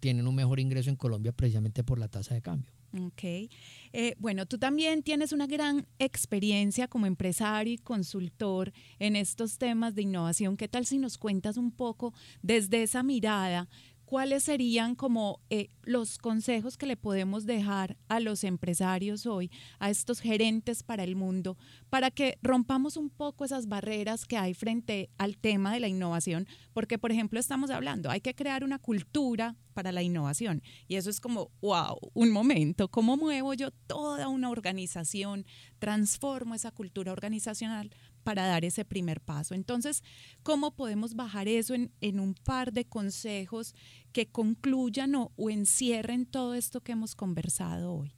tienen 0.06 0.28
un 0.28 0.36
mejor 0.36 0.60
ingreso 0.60 0.88
en 0.88 0.94
Colombia 0.94 1.32
precisamente 1.32 1.82
por 1.82 1.98
la 1.98 2.06
tasa 2.06 2.32
de 2.32 2.40
cambio. 2.40 2.70
Ok. 3.06 3.24
Eh, 3.24 4.14
bueno, 4.20 4.46
tú 4.46 4.56
también 4.56 5.02
tienes 5.02 5.32
una 5.32 5.48
gran 5.48 5.84
experiencia 5.98 6.86
como 6.86 7.06
empresario 7.06 7.72
y 7.72 7.78
consultor 7.78 8.72
en 9.00 9.16
estos 9.16 9.58
temas 9.58 9.96
de 9.96 10.02
innovación. 10.02 10.56
¿Qué 10.56 10.68
tal 10.68 10.86
si 10.86 10.98
nos 10.98 11.18
cuentas 11.18 11.56
un 11.56 11.72
poco 11.72 12.14
desde 12.40 12.84
esa 12.84 13.02
mirada 13.02 13.68
¿cuáles 14.06 14.44
serían 14.44 14.94
como 14.94 15.40
eh, 15.50 15.68
los 15.82 16.16
consejos 16.16 16.78
que 16.78 16.86
le 16.86 16.96
podemos 16.96 17.44
dejar 17.44 17.98
a 18.08 18.20
los 18.20 18.44
empresarios 18.44 19.26
hoy, 19.26 19.50
a 19.78 19.90
estos 19.90 20.20
gerentes 20.20 20.82
para 20.82 21.04
el 21.04 21.16
mundo, 21.16 21.58
para 21.90 22.10
que 22.10 22.38
rompamos 22.40 22.96
un 22.96 23.10
poco 23.10 23.44
esas 23.44 23.68
barreras 23.68 24.24
que 24.24 24.38
hay 24.38 24.54
frente 24.54 25.10
al 25.18 25.36
tema 25.36 25.74
de 25.74 25.80
la 25.80 25.88
innovación? 25.88 26.46
Porque, 26.72 26.98
por 26.98 27.12
ejemplo, 27.12 27.38
estamos 27.38 27.70
hablando, 27.70 28.10
hay 28.10 28.20
que 28.20 28.34
crear 28.34 28.64
una 28.64 28.78
cultura 28.78 29.56
para 29.74 29.92
la 29.92 30.02
innovación. 30.02 30.62
Y 30.88 30.96
eso 30.96 31.10
es 31.10 31.20
como, 31.20 31.50
wow, 31.60 31.98
un 32.14 32.30
momento, 32.30 32.88
¿cómo 32.88 33.18
muevo 33.18 33.52
yo 33.52 33.70
toda 33.86 34.28
una 34.28 34.48
organización? 34.48 35.44
Transformo 35.78 36.54
esa 36.54 36.70
cultura 36.70 37.12
organizacional 37.12 37.90
para 38.26 38.44
dar 38.44 38.64
ese 38.64 38.84
primer 38.84 39.20
paso. 39.20 39.54
Entonces, 39.54 40.02
¿cómo 40.42 40.74
podemos 40.74 41.14
bajar 41.14 41.46
eso 41.46 41.74
en, 41.74 42.20
un 42.20 42.34
par 42.34 42.72
de 42.72 42.84
consejos 42.84 43.72
que 44.12 44.26
concluyan 44.26 45.14
o, 45.14 45.32
encierren 45.50 46.26
todo 46.26 46.54
esto 46.54 46.80
que 46.80 46.92
hemos 46.92 47.14
conversado 47.14 47.92
hoy? 47.92 48.12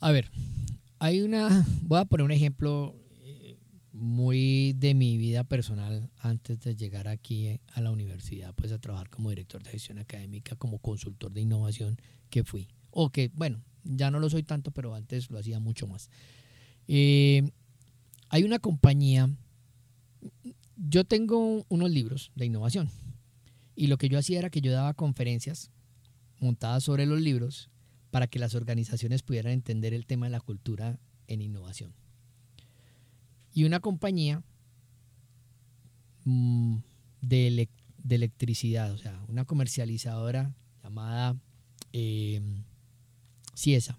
A 0.00 0.12
ver, 0.12 0.30
hay 0.98 1.20
una, 1.20 1.66
voy 1.82 1.98
a 2.00 2.04
poner 2.04 2.24
un 2.24 2.30
ejemplo 2.30 2.94
eh, 3.22 3.58
muy 3.92 4.72
de 4.74 4.94
mi 4.94 5.18
vida 5.18 5.44
personal 5.44 6.10
antes 6.18 6.60
de 6.60 6.74
llegar 6.74 7.08
aquí 7.08 7.60
a 7.72 7.80
la 7.80 7.90
universidad, 7.90 8.54
pues 8.54 8.72
a 8.72 8.78
trabajar 8.78 9.10
como 9.10 9.30
director 9.30 9.62
de 9.62 9.70
gestión 9.70 9.98
académica, 9.98 10.56
como 10.56 10.78
consultor 10.78 11.32
de 11.32 11.42
innovación 11.42 11.98
que 12.30 12.44
fui. 12.44 12.68
O 12.90 13.10
que, 13.10 13.30
bueno, 13.34 13.62
ya 13.82 14.10
no 14.10 14.20
lo 14.20 14.30
soy 14.30 14.42
tanto, 14.42 14.70
pero 14.70 14.94
antes 14.94 15.30
lo 15.30 15.38
hacía 15.38 15.60
mucho 15.60 15.86
más. 15.86 16.08
Eh, 16.88 17.50
hay 18.30 18.42
una 18.42 18.58
compañía, 18.58 19.28
yo 20.76 21.04
tengo 21.04 21.64
unos 21.68 21.90
libros 21.90 22.32
de 22.34 22.46
innovación 22.46 22.90
y 23.76 23.88
lo 23.88 23.98
que 23.98 24.08
yo 24.08 24.18
hacía 24.18 24.38
era 24.38 24.50
que 24.50 24.60
yo 24.60 24.72
daba 24.72 24.94
conferencias 24.94 25.70
montadas 26.40 26.84
sobre 26.84 27.06
los 27.06 27.20
libros 27.20 27.70
para 28.10 28.26
que 28.26 28.38
las 28.38 28.54
organizaciones 28.54 29.22
pudieran 29.22 29.52
entender 29.52 29.94
el 29.94 30.06
tema 30.06 30.26
de 30.26 30.30
la 30.30 30.40
cultura 30.40 30.98
en 31.26 31.42
innovación. 31.42 31.92
Y 33.52 33.64
una 33.64 33.80
compañía 33.80 34.42
mm, 36.24 36.76
de, 37.20 37.68
electricidad, 38.08 38.92
o 38.92 38.98
sea, 38.98 39.20
una 39.28 39.44
comercializadora 39.44 40.54
llamada 40.82 41.36
eh, 41.92 42.40
Ciesa, 43.54 43.98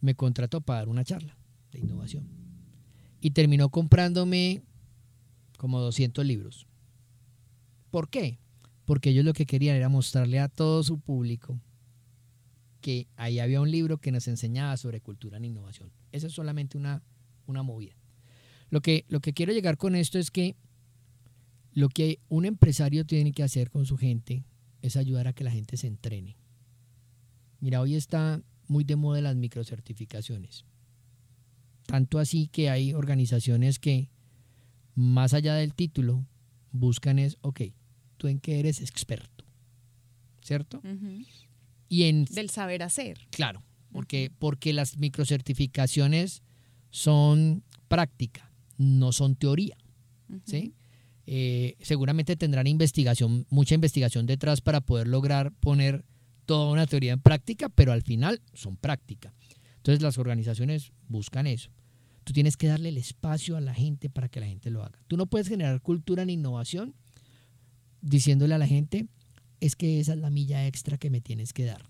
me 0.00 0.14
contrató 0.14 0.60
para 0.60 0.80
dar 0.80 0.88
una 0.88 1.04
charla 1.04 1.36
de 1.72 1.80
innovación 1.80 2.26
y 3.20 3.30
terminó 3.32 3.68
comprándome 3.68 4.62
como 5.58 5.80
200 5.80 6.24
libros. 6.24 6.66
¿Por 7.90 8.08
qué? 8.08 8.38
Porque 8.84 9.10
ellos 9.10 9.24
lo 9.24 9.32
que 9.32 9.46
querían 9.46 9.76
era 9.76 9.88
mostrarle 9.88 10.40
a 10.40 10.48
todo 10.48 10.82
su 10.82 11.00
público 11.00 11.60
que 12.80 13.08
ahí 13.16 13.38
había 13.38 13.60
un 13.60 13.70
libro 13.70 13.98
que 13.98 14.12
nos 14.12 14.26
enseñaba 14.26 14.76
sobre 14.76 15.00
cultura 15.00 15.36
en 15.36 15.44
innovación. 15.44 15.92
Esa 16.12 16.28
es 16.28 16.32
solamente 16.32 16.78
una, 16.78 17.02
una 17.46 17.62
movida. 17.62 17.94
Lo 18.70 18.80
que, 18.80 19.04
lo 19.08 19.20
que 19.20 19.32
quiero 19.32 19.52
llegar 19.52 19.76
con 19.76 19.94
esto 19.94 20.18
es 20.18 20.30
que 20.30 20.56
lo 21.72 21.88
que 21.88 22.20
un 22.28 22.44
empresario 22.44 23.04
tiene 23.04 23.32
que 23.32 23.42
hacer 23.42 23.70
con 23.70 23.86
su 23.86 23.96
gente 23.96 24.44
es 24.82 24.96
ayudar 24.96 25.28
a 25.28 25.32
que 25.32 25.44
la 25.44 25.50
gente 25.50 25.76
se 25.76 25.86
entrene. 25.86 26.36
Mira, 27.60 27.80
hoy 27.80 27.94
está 27.94 28.42
muy 28.66 28.84
de 28.84 28.96
moda 28.96 29.20
las 29.20 29.36
microcertificaciones. 29.36 30.64
Tanto 31.86 32.18
así 32.18 32.48
que 32.48 32.70
hay 32.70 32.94
organizaciones 32.94 33.78
que, 33.78 34.10
más 34.94 35.34
allá 35.34 35.54
del 35.54 35.74
título, 35.74 36.24
buscan 36.72 37.18
es, 37.18 37.36
ok, 37.40 37.62
tú 38.20 38.28
en 38.28 38.38
qué 38.38 38.60
eres 38.60 38.82
experto, 38.82 39.46
¿cierto? 40.42 40.82
y 41.88 42.04
en, 42.04 42.26
Del 42.26 42.50
saber 42.50 42.82
hacer. 42.82 43.18
Claro, 43.30 43.62
porque, 43.92 44.30
porque 44.38 44.74
las 44.74 44.98
microcertificaciones 44.98 46.42
son 46.90 47.64
práctica, 47.88 48.52
no 48.76 49.12
son 49.12 49.36
teoría, 49.36 49.78
¿sí? 50.44 50.74
Eh, 51.26 51.76
seguramente 51.80 52.36
tendrán 52.36 52.66
investigación, 52.66 53.46
mucha 53.48 53.74
investigación 53.74 54.26
detrás 54.26 54.60
para 54.60 54.82
poder 54.82 55.08
lograr 55.08 55.52
poner 55.60 56.04
toda 56.44 56.70
una 56.70 56.86
teoría 56.86 57.12
en 57.14 57.20
práctica, 57.20 57.70
pero 57.70 57.92
al 57.92 58.02
final 58.02 58.42
son 58.52 58.76
práctica. 58.76 59.32
Entonces 59.76 60.02
las 60.02 60.18
organizaciones 60.18 60.92
buscan 61.08 61.46
eso. 61.46 61.70
Tú 62.24 62.34
tienes 62.34 62.58
que 62.58 62.66
darle 62.66 62.90
el 62.90 62.98
espacio 62.98 63.56
a 63.56 63.62
la 63.62 63.72
gente 63.72 64.10
para 64.10 64.28
que 64.28 64.40
la 64.40 64.46
gente 64.46 64.70
lo 64.70 64.82
haga. 64.82 64.98
Tú 65.06 65.16
no 65.16 65.26
puedes 65.26 65.48
generar 65.48 65.80
cultura 65.80 66.22
en 66.22 66.30
innovación 66.30 66.94
diciéndole 68.02 68.54
a 68.54 68.58
la 68.58 68.66
gente, 68.66 69.06
es 69.60 69.76
que 69.76 70.00
esa 70.00 70.12
es 70.12 70.18
la 70.18 70.30
milla 70.30 70.66
extra 70.66 70.98
que 70.98 71.10
me 71.10 71.20
tienes 71.20 71.52
que 71.52 71.64
dar. 71.64 71.82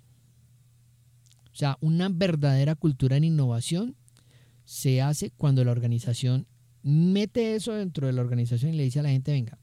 O 1.52 1.56
sea, 1.56 1.78
una 1.80 2.08
verdadera 2.08 2.74
cultura 2.74 3.16
en 3.16 3.24
innovación 3.24 3.96
se 4.64 5.02
hace 5.02 5.30
cuando 5.30 5.64
la 5.64 5.72
organización 5.72 6.46
mete 6.82 7.54
eso 7.54 7.72
dentro 7.72 8.06
de 8.06 8.12
la 8.12 8.22
organización 8.22 8.74
y 8.74 8.76
le 8.76 8.84
dice 8.84 9.00
a 9.00 9.02
la 9.02 9.10
gente, 9.10 9.32
venga, 9.32 9.58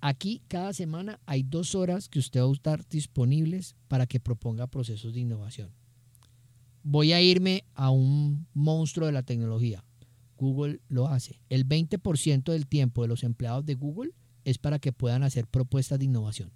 aquí 0.00 0.42
cada 0.48 0.72
semana 0.72 1.20
hay 1.26 1.42
dos 1.42 1.74
horas 1.74 2.08
que 2.08 2.18
usted 2.18 2.40
va 2.40 2.48
a 2.48 2.52
estar 2.52 2.88
disponibles 2.88 3.76
para 3.88 4.06
que 4.06 4.20
proponga 4.20 4.66
procesos 4.66 5.14
de 5.14 5.20
innovación 5.20 5.70
voy 6.82 7.12
a 7.12 7.20
irme 7.20 7.64
a 7.74 7.90
un 7.90 8.46
monstruo 8.54 9.06
de 9.06 9.12
la 9.12 9.22
tecnología. 9.22 9.84
Google 10.36 10.80
lo 10.88 11.08
hace. 11.08 11.40
El 11.48 11.68
20% 11.68 12.52
del 12.52 12.66
tiempo 12.66 13.02
de 13.02 13.08
los 13.08 13.24
empleados 13.24 13.66
de 13.66 13.74
Google 13.74 14.12
es 14.44 14.58
para 14.58 14.78
que 14.78 14.92
puedan 14.92 15.22
hacer 15.22 15.46
propuestas 15.46 15.98
de 15.98 16.06
innovación. 16.06 16.50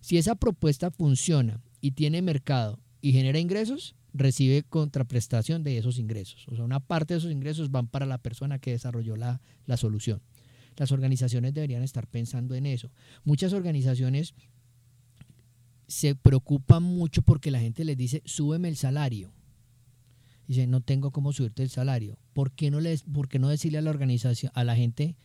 Si 0.00 0.18
esa 0.18 0.34
propuesta 0.34 0.90
funciona 0.90 1.62
y 1.80 1.92
tiene 1.92 2.22
mercado 2.22 2.80
y 3.00 3.12
genera 3.12 3.38
ingresos, 3.38 3.94
recibe 4.12 4.62
contraprestación 4.62 5.62
de 5.62 5.78
esos 5.78 5.98
ingresos. 5.98 6.46
O 6.48 6.56
sea, 6.56 6.64
una 6.64 6.80
parte 6.80 7.14
de 7.14 7.18
esos 7.18 7.32
ingresos 7.32 7.70
van 7.70 7.86
para 7.86 8.06
la 8.06 8.18
persona 8.18 8.58
que 8.58 8.72
desarrolló 8.72 9.16
la, 9.16 9.40
la 9.66 9.76
solución. 9.76 10.20
Las 10.76 10.92
organizaciones 10.92 11.54
deberían 11.54 11.82
estar 11.82 12.06
pensando 12.06 12.54
en 12.54 12.66
eso. 12.66 12.90
Muchas 13.24 13.52
organizaciones 13.52 14.34
se 15.86 16.14
preocupan 16.14 16.82
mucho 16.82 17.22
porque 17.22 17.50
la 17.50 17.60
gente 17.60 17.84
les 17.84 17.96
dice, 17.96 18.22
súbeme 18.24 18.68
el 18.68 18.76
salario 18.76 19.32
Dice, 20.46 20.66
no 20.66 20.80
tengo 20.80 21.12
cómo 21.12 21.32
subirte 21.32 21.62
el 21.62 21.70
salario. 21.70 22.18
¿Por 22.32 22.52
qué 22.52 22.70
no, 22.70 22.80
les, 22.80 23.04
por 23.04 23.28
qué 23.28 23.38
no 23.38 23.48
decirle 23.48 23.78
a 23.78 23.82
la 23.82 23.90
organización, 23.90 24.52
a 24.54 24.64
la 24.64 24.74
gente, 24.74 25.16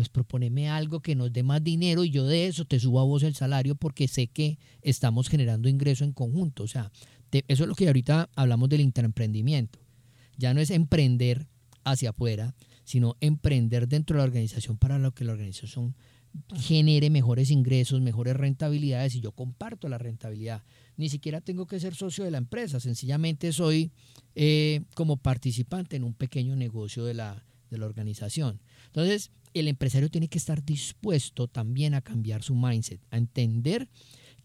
pues 0.00 0.08
proponeme 0.08 0.70
algo 0.70 1.00
que 1.00 1.14
nos 1.14 1.30
dé 1.30 1.42
más 1.42 1.62
dinero 1.62 2.04
y 2.04 2.10
yo 2.10 2.24
de 2.24 2.46
eso 2.46 2.64
te 2.64 2.80
subo 2.80 3.00
a 3.00 3.04
vos 3.04 3.22
el 3.22 3.34
salario 3.34 3.74
porque 3.74 4.08
sé 4.08 4.28
que 4.28 4.58
estamos 4.80 5.28
generando 5.28 5.68
ingreso 5.68 6.04
en 6.04 6.12
conjunto. 6.14 6.62
O 6.62 6.68
sea, 6.68 6.90
eso 7.30 7.64
es 7.64 7.68
lo 7.68 7.74
que 7.74 7.86
ahorita 7.86 8.30
hablamos 8.34 8.70
del 8.70 8.80
interemprendimiento. 8.80 9.78
Ya 10.38 10.54
no 10.54 10.62
es 10.62 10.70
emprender 10.70 11.48
hacia 11.84 12.10
afuera, 12.10 12.54
sino 12.82 13.18
emprender 13.20 13.88
dentro 13.88 14.16
de 14.16 14.20
la 14.20 14.24
organización 14.24 14.78
para 14.78 14.98
lo 14.98 15.12
que 15.12 15.26
la 15.26 15.32
organización 15.32 15.94
genere 16.56 17.10
mejores 17.10 17.50
ingresos, 17.50 18.00
mejores 18.00 18.34
rentabilidades 18.38 19.16
y 19.16 19.20
yo 19.20 19.32
comparto 19.32 19.86
la 19.90 19.98
rentabilidad. 19.98 20.62
Ni 20.96 21.10
siquiera 21.10 21.42
tengo 21.42 21.66
que 21.66 21.78
ser 21.78 21.94
socio 21.94 22.24
de 22.24 22.30
la 22.30 22.38
empresa, 22.38 22.80
sencillamente 22.80 23.52
soy 23.52 23.92
eh, 24.34 24.80
como 24.94 25.18
participante 25.18 25.96
en 25.96 26.04
un 26.04 26.14
pequeño 26.14 26.56
negocio 26.56 27.04
de 27.04 27.12
la, 27.12 27.44
de 27.68 27.76
la 27.76 27.84
organización. 27.84 28.62
Entonces, 28.90 29.30
el 29.54 29.68
empresario 29.68 30.10
tiene 30.10 30.28
que 30.28 30.38
estar 30.38 30.64
dispuesto 30.64 31.48
también 31.48 31.94
a 31.94 32.00
cambiar 32.02 32.42
su 32.42 32.54
mindset, 32.54 33.00
a 33.10 33.16
entender 33.18 33.88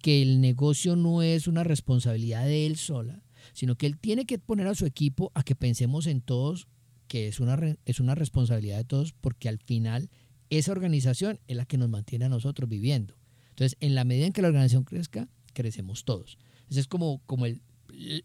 que 0.02 0.22
el 0.22 0.42
negocio 0.42 0.96
no 0.96 1.22
es 1.22 1.48
una 1.48 1.64
responsabilidad 1.64 2.46
de 2.46 2.66
él 2.66 2.78
sola, 2.78 3.24
sino 3.54 3.76
que 3.76 3.88
él 3.88 3.98
tiene 3.98 4.26
que 4.26 4.40
poner 4.40 4.68
a 4.68 4.76
su 4.76 4.86
equipo 4.86 5.32
a 5.34 5.44
que 5.44 5.56
pensemos 5.56 6.08
en 6.08 6.22
todos, 6.22 6.68
que 7.08 7.28
es 7.28 7.40
una, 7.40 7.78
es 7.86 8.00
una 8.00 8.16
responsabilidad 8.16 8.78
de 8.78 8.84
todos, 8.84 9.14
porque 9.14 9.50
al 9.50 9.60
final 9.60 10.10
esa 10.50 10.72
organización 10.72 11.40
es 11.48 11.58
la 11.58 11.66
que 11.66 11.78
nos 11.78 11.90
mantiene 11.90 12.26
a 12.26 12.30
nosotros 12.30 12.70
viviendo. 12.70 13.16
Entonces, 13.50 13.78
en 13.80 13.96
la 13.96 14.04
medida 14.04 14.26
en 14.26 14.34
que 14.34 14.42
la 14.42 14.50
organización 14.50 14.84
crezca, 14.84 15.30
crecemos 15.54 16.04
todos. 16.04 16.38
Ese 16.70 16.82
es 16.82 16.88
como, 16.88 17.22
como 17.26 17.46
el, 17.46 17.62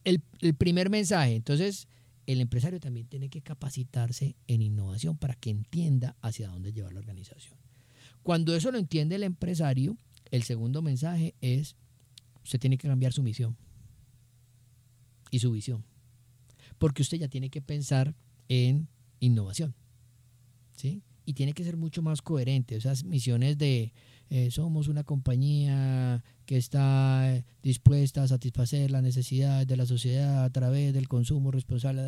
el, 0.04 0.54
primer 0.54 0.90
mensaje. 0.90 1.34
Entonces, 1.34 1.88
el 2.26 2.40
empresario 2.40 2.80
también 2.80 3.06
tiene 3.06 3.28
que 3.28 3.42
capacitarse 3.42 4.36
en 4.46 4.62
innovación 4.62 5.16
para 5.16 5.34
que 5.34 5.50
entienda 5.50 6.16
hacia 6.20 6.48
dónde 6.48 6.72
llevar 6.72 6.92
la 6.92 7.00
organización. 7.00 7.58
Cuando 8.22 8.54
eso 8.54 8.70
lo 8.70 8.78
entiende 8.78 9.16
el 9.16 9.22
empresario, 9.22 9.96
el 10.30 10.42
segundo 10.42 10.82
mensaje 10.82 11.34
es, 11.40 11.76
usted 12.44 12.60
tiene 12.60 12.78
que 12.78 12.88
cambiar 12.88 13.12
su 13.12 13.22
misión 13.22 13.56
y 15.30 15.38
su 15.38 15.50
visión. 15.50 15.84
Porque 16.78 17.02
usted 17.02 17.18
ya 17.18 17.28
tiene 17.28 17.50
que 17.50 17.62
pensar 17.62 18.14
en 18.48 18.88
innovación. 19.20 19.74
¿sí? 20.76 21.02
y 21.30 21.34
tiene 21.34 21.52
que 21.52 21.62
ser 21.62 21.76
mucho 21.76 22.02
más 22.02 22.22
coherente. 22.22 22.74
Esas 22.74 23.04
misiones 23.04 23.56
de 23.56 23.92
eh, 24.32 24.52
somos 24.52 24.86
una 24.86 25.02
compañía 25.02 26.22
que 26.46 26.56
está 26.56 27.44
dispuesta 27.64 28.22
a 28.22 28.28
satisfacer 28.28 28.88
las 28.92 29.02
necesidades 29.02 29.66
de 29.66 29.76
la 29.76 29.86
sociedad 29.86 30.44
a 30.44 30.50
través 30.50 30.94
del 30.94 31.08
consumo 31.08 31.50
responsable, 31.50 32.02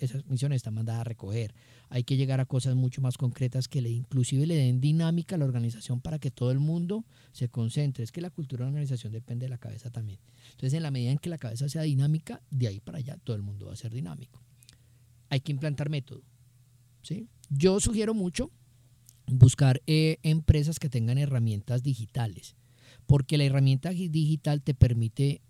esas 0.00 0.26
misiones 0.26 0.56
están 0.56 0.74
mandadas 0.74 1.00
a 1.00 1.04
recoger. 1.04 1.54
Hay 1.88 2.04
que 2.04 2.18
llegar 2.18 2.40
a 2.40 2.44
cosas 2.44 2.74
mucho 2.74 3.00
más 3.00 3.16
concretas 3.16 3.68
que 3.68 3.80
le, 3.80 3.88
inclusive 3.88 4.46
le 4.46 4.54
den 4.54 4.82
dinámica 4.82 5.36
a 5.36 5.38
la 5.38 5.46
organización 5.46 6.02
para 6.02 6.18
que 6.18 6.30
todo 6.30 6.50
el 6.50 6.58
mundo 6.58 7.06
se 7.32 7.48
concentre. 7.48 8.04
Es 8.04 8.12
que 8.12 8.20
la 8.20 8.28
cultura 8.28 8.66
de 8.66 8.70
la 8.70 8.74
organización 8.74 9.12
depende 9.12 9.46
de 9.46 9.50
la 9.50 9.58
cabeza 9.58 9.90
también. 9.90 10.20
Entonces, 10.50 10.74
en 10.74 10.82
la 10.82 10.90
medida 10.90 11.10
en 11.10 11.18
que 11.18 11.30
la 11.30 11.38
cabeza 11.38 11.70
sea 11.70 11.82
dinámica, 11.82 12.42
de 12.50 12.68
ahí 12.68 12.80
para 12.80 12.98
allá 12.98 13.16
todo 13.16 13.34
el 13.34 13.42
mundo 13.42 13.66
va 13.66 13.72
a 13.72 13.76
ser 13.76 13.94
dinámico. 13.94 14.42
Hay 15.30 15.40
que 15.40 15.52
implantar 15.52 15.88
método. 15.88 16.22
¿sí? 17.02 17.28
Yo 17.48 17.80
sugiero 17.80 18.12
mucho 18.12 18.50
buscar 19.32 19.82
eh, 19.86 20.18
empresas 20.22 20.78
que 20.78 20.88
tengan 20.88 21.18
herramientas 21.18 21.82
digitales, 21.82 22.56
porque 23.06 23.38
la 23.38 23.44
herramienta 23.44 23.90
digital 23.90 24.62
te 24.62 24.74
permite 24.74 25.42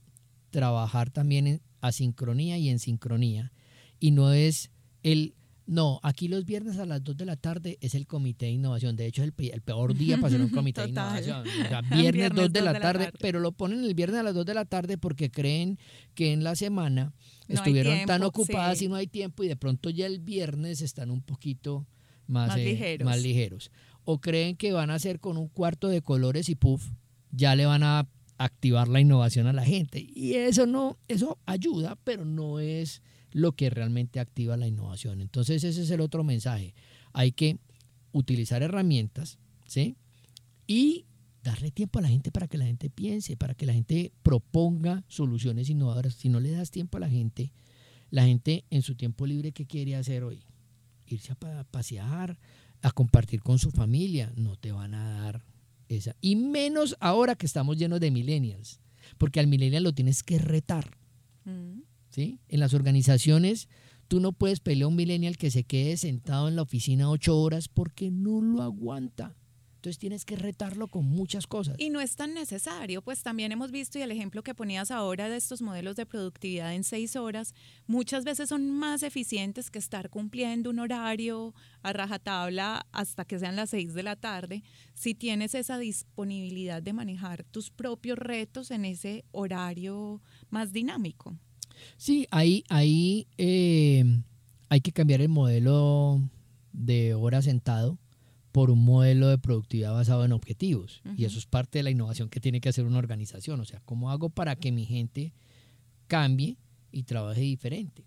trabajar 0.50 1.10
también 1.10 1.46
en 1.46 1.62
asincronía 1.80 2.58
y 2.58 2.68
en 2.68 2.78
sincronía, 2.78 3.52
y 3.98 4.10
no 4.10 4.32
es 4.32 4.70
el 5.02 5.34
no, 5.70 6.00
aquí 6.02 6.26
los 6.26 6.46
viernes 6.46 6.78
a 6.78 6.84
las 6.84 7.04
2 7.04 7.16
de 7.16 7.24
la 7.24 7.36
tarde 7.36 7.78
es 7.80 7.94
el 7.94 8.08
comité 8.08 8.46
de 8.46 8.52
innovación. 8.52 8.96
De 8.96 9.06
hecho, 9.06 9.22
es 9.22 9.32
el, 9.38 9.62
peor 9.62 9.94
día 9.94 10.16
para 10.16 10.26
hacer 10.26 10.40
un 10.40 10.48
comité 10.50 10.80
de 10.80 10.88
innovación. 10.88 11.46
O 11.46 11.68
sea, 11.68 11.80
viernes, 11.96 12.32
2 12.34 12.52
de, 12.52 12.60
la, 12.60 12.80
tarde, 12.80 13.12
pero 13.20 13.38
lo 13.38 13.52
ponen 13.52 13.84
el 13.84 13.94
viernes 13.94 14.18
a 14.18 14.24
las 14.24 14.34
2 14.34 14.44
de 14.46 14.54
la 14.54 14.64
tarde 14.64 14.98
porque 14.98 15.30
creen 15.30 15.78
que 16.14 16.32
en 16.32 16.42
la 16.42 16.56
semana 16.56 17.12
estuvieron 17.46 18.04
tan 18.04 18.24
ocupadas 18.24 18.82
y 18.82 18.88
no 18.88 18.96
hay 18.96 19.06
tiempo 19.06 19.44
y 19.44 19.48
de 19.48 19.54
pronto 19.54 19.90
ya 19.90 20.06
el 20.06 20.18
viernes 20.18 20.80
están 20.80 21.08
un 21.08 21.22
poquito 21.22 21.86
más, 22.30 22.56
eh, 22.56 22.64
ligeros. 22.64 23.04
más 23.04 23.22
ligeros. 23.22 23.70
O 24.04 24.20
creen 24.20 24.56
que 24.56 24.72
van 24.72 24.90
a 24.90 24.94
hacer 24.94 25.20
con 25.20 25.36
un 25.36 25.48
cuarto 25.48 25.88
de 25.88 26.02
colores 26.02 26.48
y 26.48 26.54
puff, 26.54 26.90
ya 27.30 27.54
le 27.54 27.66
van 27.66 27.82
a 27.82 28.08
activar 28.38 28.88
la 28.88 29.00
innovación 29.00 29.46
a 29.46 29.52
la 29.52 29.64
gente. 29.64 30.04
Y 30.14 30.34
eso 30.34 30.66
no, 30.66 30.98
eso 31.08 31.38
ayuda, 31.44 31.96
pero 32.04 32.24
no 32.24 32.58
es 32.58 33.02
lo 33.32 33.52
que 33.52 33.70
realmente 33.70 34.18
activa 34.18 34.56
la 34.56 34.66
innovación. 34.66 35.20
Entonces 35.20 35.62
ese 35.62 35.82
es 35.82 35.90
el 35.90 36.00
otro 36.00 36.24
mensaje. 36.24 36.74
Hay 37.12 37.32
que 37.32 37.58
utilizar 38.12 38.62
herramientas, 38.62 39.38
¿sí? 39.66 39.96
Y 40.66 41.06
darle 41.42 41.70
tiempo 41.70 41.98
a 41.98 42.02
la 42.02 42.08
gente 42.08 42.30
para 42.30 42.48
que 42.48 42.58
la 42.58 42.66
gente 42.66 42.90
piense, 42.90 43.36
para 43.36 43.54
que 43.54 43.66
la 43.66 43.72
gente 43.72 44.12
proponga 44.22 45.04
soluciones 45.08 45.68
innovadoras. 45.68 46.14
Si 46.14 46.28
no 46.28 46.40
le 46.40 46.50
das 46.50 46.70
tiempo 46.70 46.96
a 46.96 47.00
la 47.00 47.08
gente, 47.08 47.52
la 48.10 48.24
gente 48.24 48.64
en 48.70 48.82
su 48.82 48.94
tiempo 48.94 49.26
libre, 49.26 49.52
¿qué 49.52 49.66
quiere 49.66 49.96
hacer 49.96 50.24
hoy? 50.24 50.42
Irse 51.10 51.32
a 51.32 51.64
pasear, 51.64 52.38
a 52.82 52.90
compartir 52.92 53.42
con 53.42 53.58
su 53.58 53.70
familia. 53.70 54.32
No 54.36 54.56
te 54.56 54.72
van 54.72 54.94
a 54.94 55.22
dar 55.22 55.44
esa. 55.88 56.16
Y 56.20 56.36
menos 56.36 56.96
ahora 57.00 57.34
que 57.34 57.46
estamos 57.46 57.76
llenos 57.76 58.00
de 58.00 58.10
millennials, 58.10 58.80
porque 59.18 59.40
al 59.40 59.46
millennial 59.46 59.82
lo 59.82 59.92
tienes 59.92 60.22
que 60.22 60.38
retar. 60.38 60.96
Mm. 61.44 61.80
¿sí? 62.10 62.38
En 62.48 62.60
las 62.60 62.74
organizaciones 62.74 63.68
tú 64.08 64.20
no 64.20 64.32
puedes 64.32 64.60
pelear 64.60 64.84
a 64.84 64.88
un 64.88 64.96
millennial 64.96 65.36
que 65.36 65.50
se 65.50 65.64
quede 65.64 65.96
sentado 65.96 66.48
en 66.48 66.56
la 66.56 66.62
oficina 66.62 67.10
ocho 67.10 67.38
horas 67.38 67.68
porque 67.68 68.10
no 68.10 68.40
lo 68.40 68.62
aguanta. 68.62 69.36
Entonces 69.80 69.98
tienes 69.98 70.26
que 70.26 70.36
retarlo 70.36 70.88
con 70.88 71.06
muchas 71.06 71.46
cosas. 71.46 71.74
Y 71.78 71.88
no 71.88 72.02
es 72.02 72.14
tan 72.14 72.34
necesario, 72.34 73.00
pues 73.00 73.22
también 73.22 73.50
hemos 73.50 73.70
visto 73.70 73.98
y 73.98 74.02
el 74.02 74.10
ejemplo 74.10 74.42
que 74.42 74.54
ponías 74.54 74.90
ahora 74.90 75.30
de 75.30 75.38
estos 75.38 75.62
modelos 75.62 75.96
de 75.96 76.04
productividad 76.04 76.74
en 76.74 76.84
seis 76.84 77.16
horas, 77.16 77.54
muchas 77.86 78.26
veces 78.26 78.50
son 78.50 78.68
más 78.68 79.02
eficientes 79.02 79.70
que 79.70 79.78
estar 79.78 80.10
cumpliendo 80.10 80.68
un 80.68 80.80
horario 80.80 81.54
a 81.80 81.94
rajatabla 81.94 82.86
hasta 82.92 83.24
que 83.24 83.38
sean 83.38 83.56
las 83.56 83.70
seis 83.70 83.94
de 83.94 84.02
la 84.02 84.16
tarde, 84.16 84.62
si 84.92 85.14
tienes 85.14 85.54
esa 85.54 85.78
disponibilidad 85.78 86.82
de 86.82 86.92
manejar 86.92 87.44
tus 87.44 87.70
propios 87.70 88.18
retos 88.18 88.70
en 88.70 88.84
ese 88.84 89.24
horario 89.32 90.20
más 90.50 90.74
dinámico. 90.74 91.38
Sí, 91.96 92.26
ahí, 92.30 92.64
ahí 92.68 93.28
eh, 93.38 94.04
hay 94.68 94.82
que 94.82 94.92
cambiar 94.92 95.22
el 95.22 95.30
modelo 95.30 96.20
de 96.74 97.14
hora 97.14 97.40
sentado 97.40 97.98
por 98.52 98.70
un 98.70 98.84
modelo 98.84 99.28
de 99.28 99.38
productividad 99.38 99.92
basado 99.92 100.24
en 100.24 100.32
objetivos. 100.32 101.02
Y 101.16 101.24
eso 101.24 101.38
es 101.38 101.46
parte 101.46 101.78
de 101.78 101.82
la 101.84 101.90
innovación 101.90 102.28
que 102.28 102.40
tiene 102.40 102.60
que 102.60 102.68
hacer 102.68 102.84
una 102.84 102.98
organización. 102.98 103.60
O 103.60 103.64
sea, 103.64 103.80
¿cómo 103.84 104.10
hago 104.10 104.30
para 104.30 104.56
que 104.56 104.72
mi 104.72 104.86
gente 104.86 105.32
cambie 106.06 106.56
y 106.90 107.04
trabaje 107.04 107.42
diferente? 107.42 108.04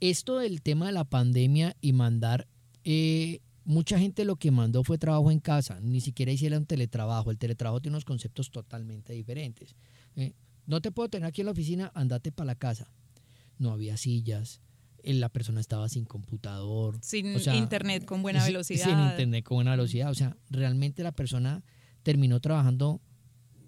Esto 0.00 0.38
del 0.38 0.62
tema 0.62 0.86
de 0.86 0.92
la 0.92 1.04
pandemia 1.04 1.76
y 1.80 1.92
mandar, 1.92 2.46
eh, 2.84 3.40
mucha 3.64 3.98
gente 3.98 4.24
lo 4.24 4.36
que 4.36 4.50
mandó 4.50 4.84
fue 4.84 4.96
trabajo 4.96 5.30
en 5.30 5.40
casa, 5.40 5.80
ni 5.80 6.00
siquiera 6.00 6.32
hicieron 6.32 6.66
teletrabajo. 6.66 7.30
El 7.30 7.38
teletrabajo 7.38 7.80
tiene 7.80 7.96
unos 7.96 8.04
conceptos 8.04 8.50
totalmente 8.50 9.12
diferentes. 9.12 9.74
Eh, 10.16 10.32
no 10.66 10.80
te 10.80 10.92
puedo 10.92 11.08
tener 11.08 11.26
aquí 11.26 11.42
en 11.42 11.46
la 11.46 11.52
oficina, 11.52 11.90
andate 11.94 12.32
para 12.32 12.46
la 12.46 12.54
casa 12.54 12.92
no 13.60 13.70
había 13.70 13.96
sillas, 13.96 14.60
la 15.04 15.28
persona 15.28 15.60
estaba 15.60 15.88
sin 15.88 16.04
computador. 16.04 16.98
Sin 17.02 17.26
internet 17.54 18.04
con 18.04 18.22
buena 18.22 18.44
velocidad. 18.44 18.84
Sin 18.84 18.98
internet 18.98 19.44
con 19.44 19.56
buena 19.56 19.72
velocidad. 19.72 20.10
O 20.10 20.14
sea, 20.14 20.36
realmente 20.50 21.02
la 21.02 21.12
persona 21.12 21.62
terminó 22.02 22.40
trabajando 22.40 23.00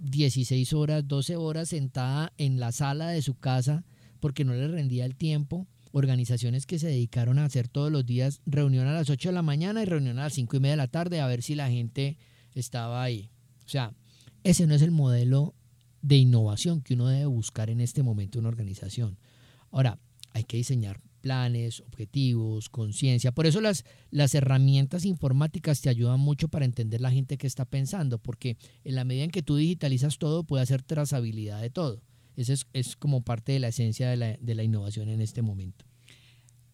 16 0.01 0.73
horas, 0.73 1.07
12 1.07 1.37
horas 1.37 1.69
sentada 1.69 2.33
en 2.39 2.59
la 2.59 2.73
sala 2.73 3.09
de 3.09 3.23
su 3.23 3.39
casa 3.39 3.85
porque 4.21 4.45
no 4.45 4.55
le 4.55 4.69
rendía 4.69 5.05
el 5.05 5.17
tiempo. 5.17 5.67
Organizaciones 5.93 6.67
que 6.67 6.79
se 6.79 6.89
dedicaron 6.89 7.39
a 7.39 7.45
hacer 7.45 7.69
todos 7.69 7.93
los 7.93 8.07
días 8.07 8.41
reunión 8.47 8.87
a 8.87 8.95
las 8.95 9.11
8 9.11 9.29
de 9.29 9.33
la 9.35 9.43
mañana 9.43 9.83
y 9.83 9.85
reunión 9.85 10.19
a 10.19 10.25
las 10.25 10.35
5 10.35 10.57
y 10.57 10.61
media 10.61 10.73
de 10.73 10.77
la 10.79 10.89
tarde 10.89 11.21
a 11.21 11.27
ver 11.27 11.43
si 11.43 11.55
la 11.55 11.69
gente 11.69 12.17
estaba 12.55 13.03
ahí. 13.03 13.31
O 13.65 13.69
sea, 13.69 13.95
ese 14.43 14.67
no 14.67 14.75
es 14.75 14.83
el 14.83 14.91
modelo 14.91 15.55
de 16.01 16.17
innovación 16.17 16.83
que 16.83 16.95
uno 16.95 17.07
debe 17.07 17.27
buscar 17.27 17.71
en 17.71 17.81
este 17.81 18.03
momento 18.03 18.39
en 18.39 18.45
una 18.45 18.49
organización. 18.49 19.19
Ahora, 19.71 19.99
hay 20.33 20.45
que 20.45 20.57
diseñar 20.57 21.01
planes, 21.23 21.81
objetivos, 21.81 22.69
conciencia. 22.69 23.33
Por 23.33 23.47
eso 23.47 23.63
las, 23.63 23.85
las 24.11 24.35
herramientas 24.35 25.07
informáticas 25.07 25.81
te 25.81 25.89
ayudan 25.89 26.21
mucho 26.21 26.49
para 26.49 26.67
entender 26.67 27.01
la 27.01 27.11
gente 27.11 27.39
que 27.39 27.47
está 27.47 27.65
pensando, 27.65 28.19
porque 28.19 28.59
en 28.85 28.97
la 28.97 29.05
medida 29.05 29.25
en 29.25 29.31
que 29.31 29.43
tú 29.43 29.57
digitalizas 29.57 30.19
todo, 30.19 30.45
puede 30.45 30.63
hacer 30.63 30.83
trazabilidad 30.83 31.63
de 31.63 31.71
todo. 31.71 32.03
Eso 32.37 32.53
es, 32.53 32.67
es 32.73 32.97
como 32.97 33.23
parte 33.23 33.53
de 33.53 33.61
la 33.61 33.69
esencia 33.69 34.11
de 34.11 34.17
la, 34.17 34.37
de 34.39 34.55
la 34.55 34.65
innovación 34.65 35.09
en 35.09 35.23
este 35.23 35.41
momento. 35.41 35.87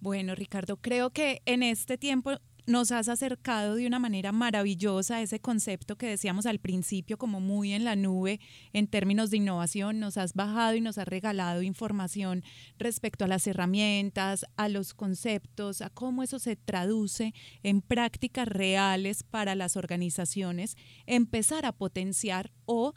Bueno, 0.01 0.35
Ricardo, 0.35 0.77
creo 0.77 1.11
que 1.11 1.43
en 1.45 1.63
este 1.63 1.99
tiempo 1.99 2.33
nos 2.69 2.93
has 2.93 3.09
acercado 3.09 3.77
de 3.77 3.87
una 3.87 3.99
manera 3.99 4.31
maravillosa 4.31 5.17
a 5.17 5.23
ese 5.23 5.41
concepto 5.41 5.97
que 5.97 6.07
decíamos 6.07 6.45
al 6.45 6.59
principio 6.59 7.17
como 7.17 7.41
muy 7.41 7.73
en 7.73 7.83
la 7.83 7.97
nube 7.97 8.41
en 8.75 8.87
términos 8.87 9.31
de 9.31 9.39
innovación. 9.39 9.99
Nos 9.99 10.19
has 10.19 10.35
bajado 10.35 10.77
y 10.77 10.83
nos 10.83 10.99
has 10.99 11.09
regalado 11.09 11.63
información 11.63 12.45
respecto 12.79 13.25
a 13.25 13.29
las 13.29 13.47
herramientas, 13.47 14.45
a 14.57 14.69
los 14.69 14.93
conceptos, 14.93 15.81
a 15.81 15.89
cómo 15.89 16.23
eso 16.23 16.39
se 16.39 16.57
traduce 16.57 17.33
en 17.63 17.81
prácticas 17.81 18.47
reales 18.47 19.23
para 19.23 19.55
las 19.55 19.79
organizaciones, 19.79 20.77
empezar 21.07 21.65
a 21.65 21.73
potenciar 21.73 22.53
o 22.67 22.93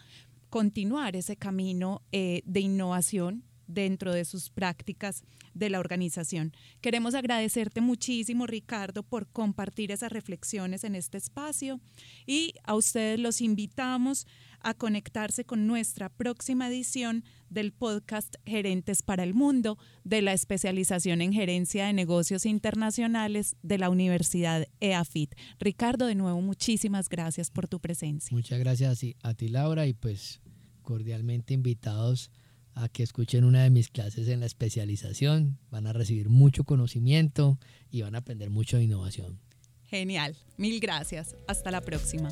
continuar 0.49 1.15
ese 1.15 1.37
camino 1.37 2.01
eh, 2.11 2.41
de 2.45 2.59
innovación 2.59 3.45
dentro 3.73 4.13
de 4.13 4.25
sus 4.25 4.49
prácticas 4.49 5.23
de 5.53 5.69
la 5.69 5.79
organización. 5.79 6.53
Queremos 6.81 7.15
agradecerte 7.15 7.81
muchísimo, 7.81 8.47
Ricardo, 8.47 9.03
por 9.03 9.27
compartir 9.27 9.91
esas 9.91 10.11
reflexiones 10.11 10.83
en 10.83 10.95
este 10.95 11.17
espacio 11.17 11.79
y 12.25 12.53
a 12.63 12.75
ustedes 12.75 13.19
los 13.19 13.41
invitamos 13.41 14.27
a 14.63 14.73
conectarse 14.73 15.43
con 15.43 15.67
nuestra 15.67 16.09
próxima 16.09 16.67
edición 16.67 17.23
del 17.49 17.71
podcast 17.73 18.35
Gerentes 18.45 19.01
para 19.01 19.23
el 19.23 19.33
Mundo 19.33 19.77
de 20.03 20.21
la 20.21 20.33
especialización 20.33 21.21
en 21.21 21.33
gerencia 21.33 21.87
de 21.87 21.93
negocios 21.93 22.45
internacionales 22.45 23.55
de 23.63 23.77
la 23.77 23.89
Universidad 23.89 24.67
EAFIT. 24.79 25.33
Ricardo, 25.59 26.05
de 26.05 26.15
nuevo, 26.15 26.41
muchísimas 26.41 27.09
gracias 27.09 27.49
por 27.49 27.67
tu 27.67 27.79
presencia. 27.79 28.35
Muchas 28.35 28.59
gracias 28.59 29.03
a 29.23 29.33
ti, 29.33 29.47
Laura, 29.49 29.87
y 29.87 29.93
pues 29.93 30.41
cordialmente 30.81 31.53
invitados 31.53 32.31
a 32.75 32.89
que 32.89 33.03
escuchen 33.03 33.43
una 33.43 33.63
de 33.63 33.69
mis 33.69 33.89
clases 33.89 34.27
en 34.27 34.39
la 34.39 34.45
especialización. 34.45 35.57
Van 35.69 35.87
a 35.87 35.93
recibir 35.93 36.29
mucho 36.29 36.63
conocimiento 36.63 37.59
y 37.89 38.01
van 38.01 38.15
a 38.15 38.19
aprender 38.19 38.49
mucho 38.49 38.77
de 38.77 38.83
innovación. 38.83 39.39
Genial. 39.83 40.37
Mil 40.57 40.79
gracias. 40.79 41.35
Hasta 41.47 41.71
la 41.71 41.81
próxima. 41.81 42.29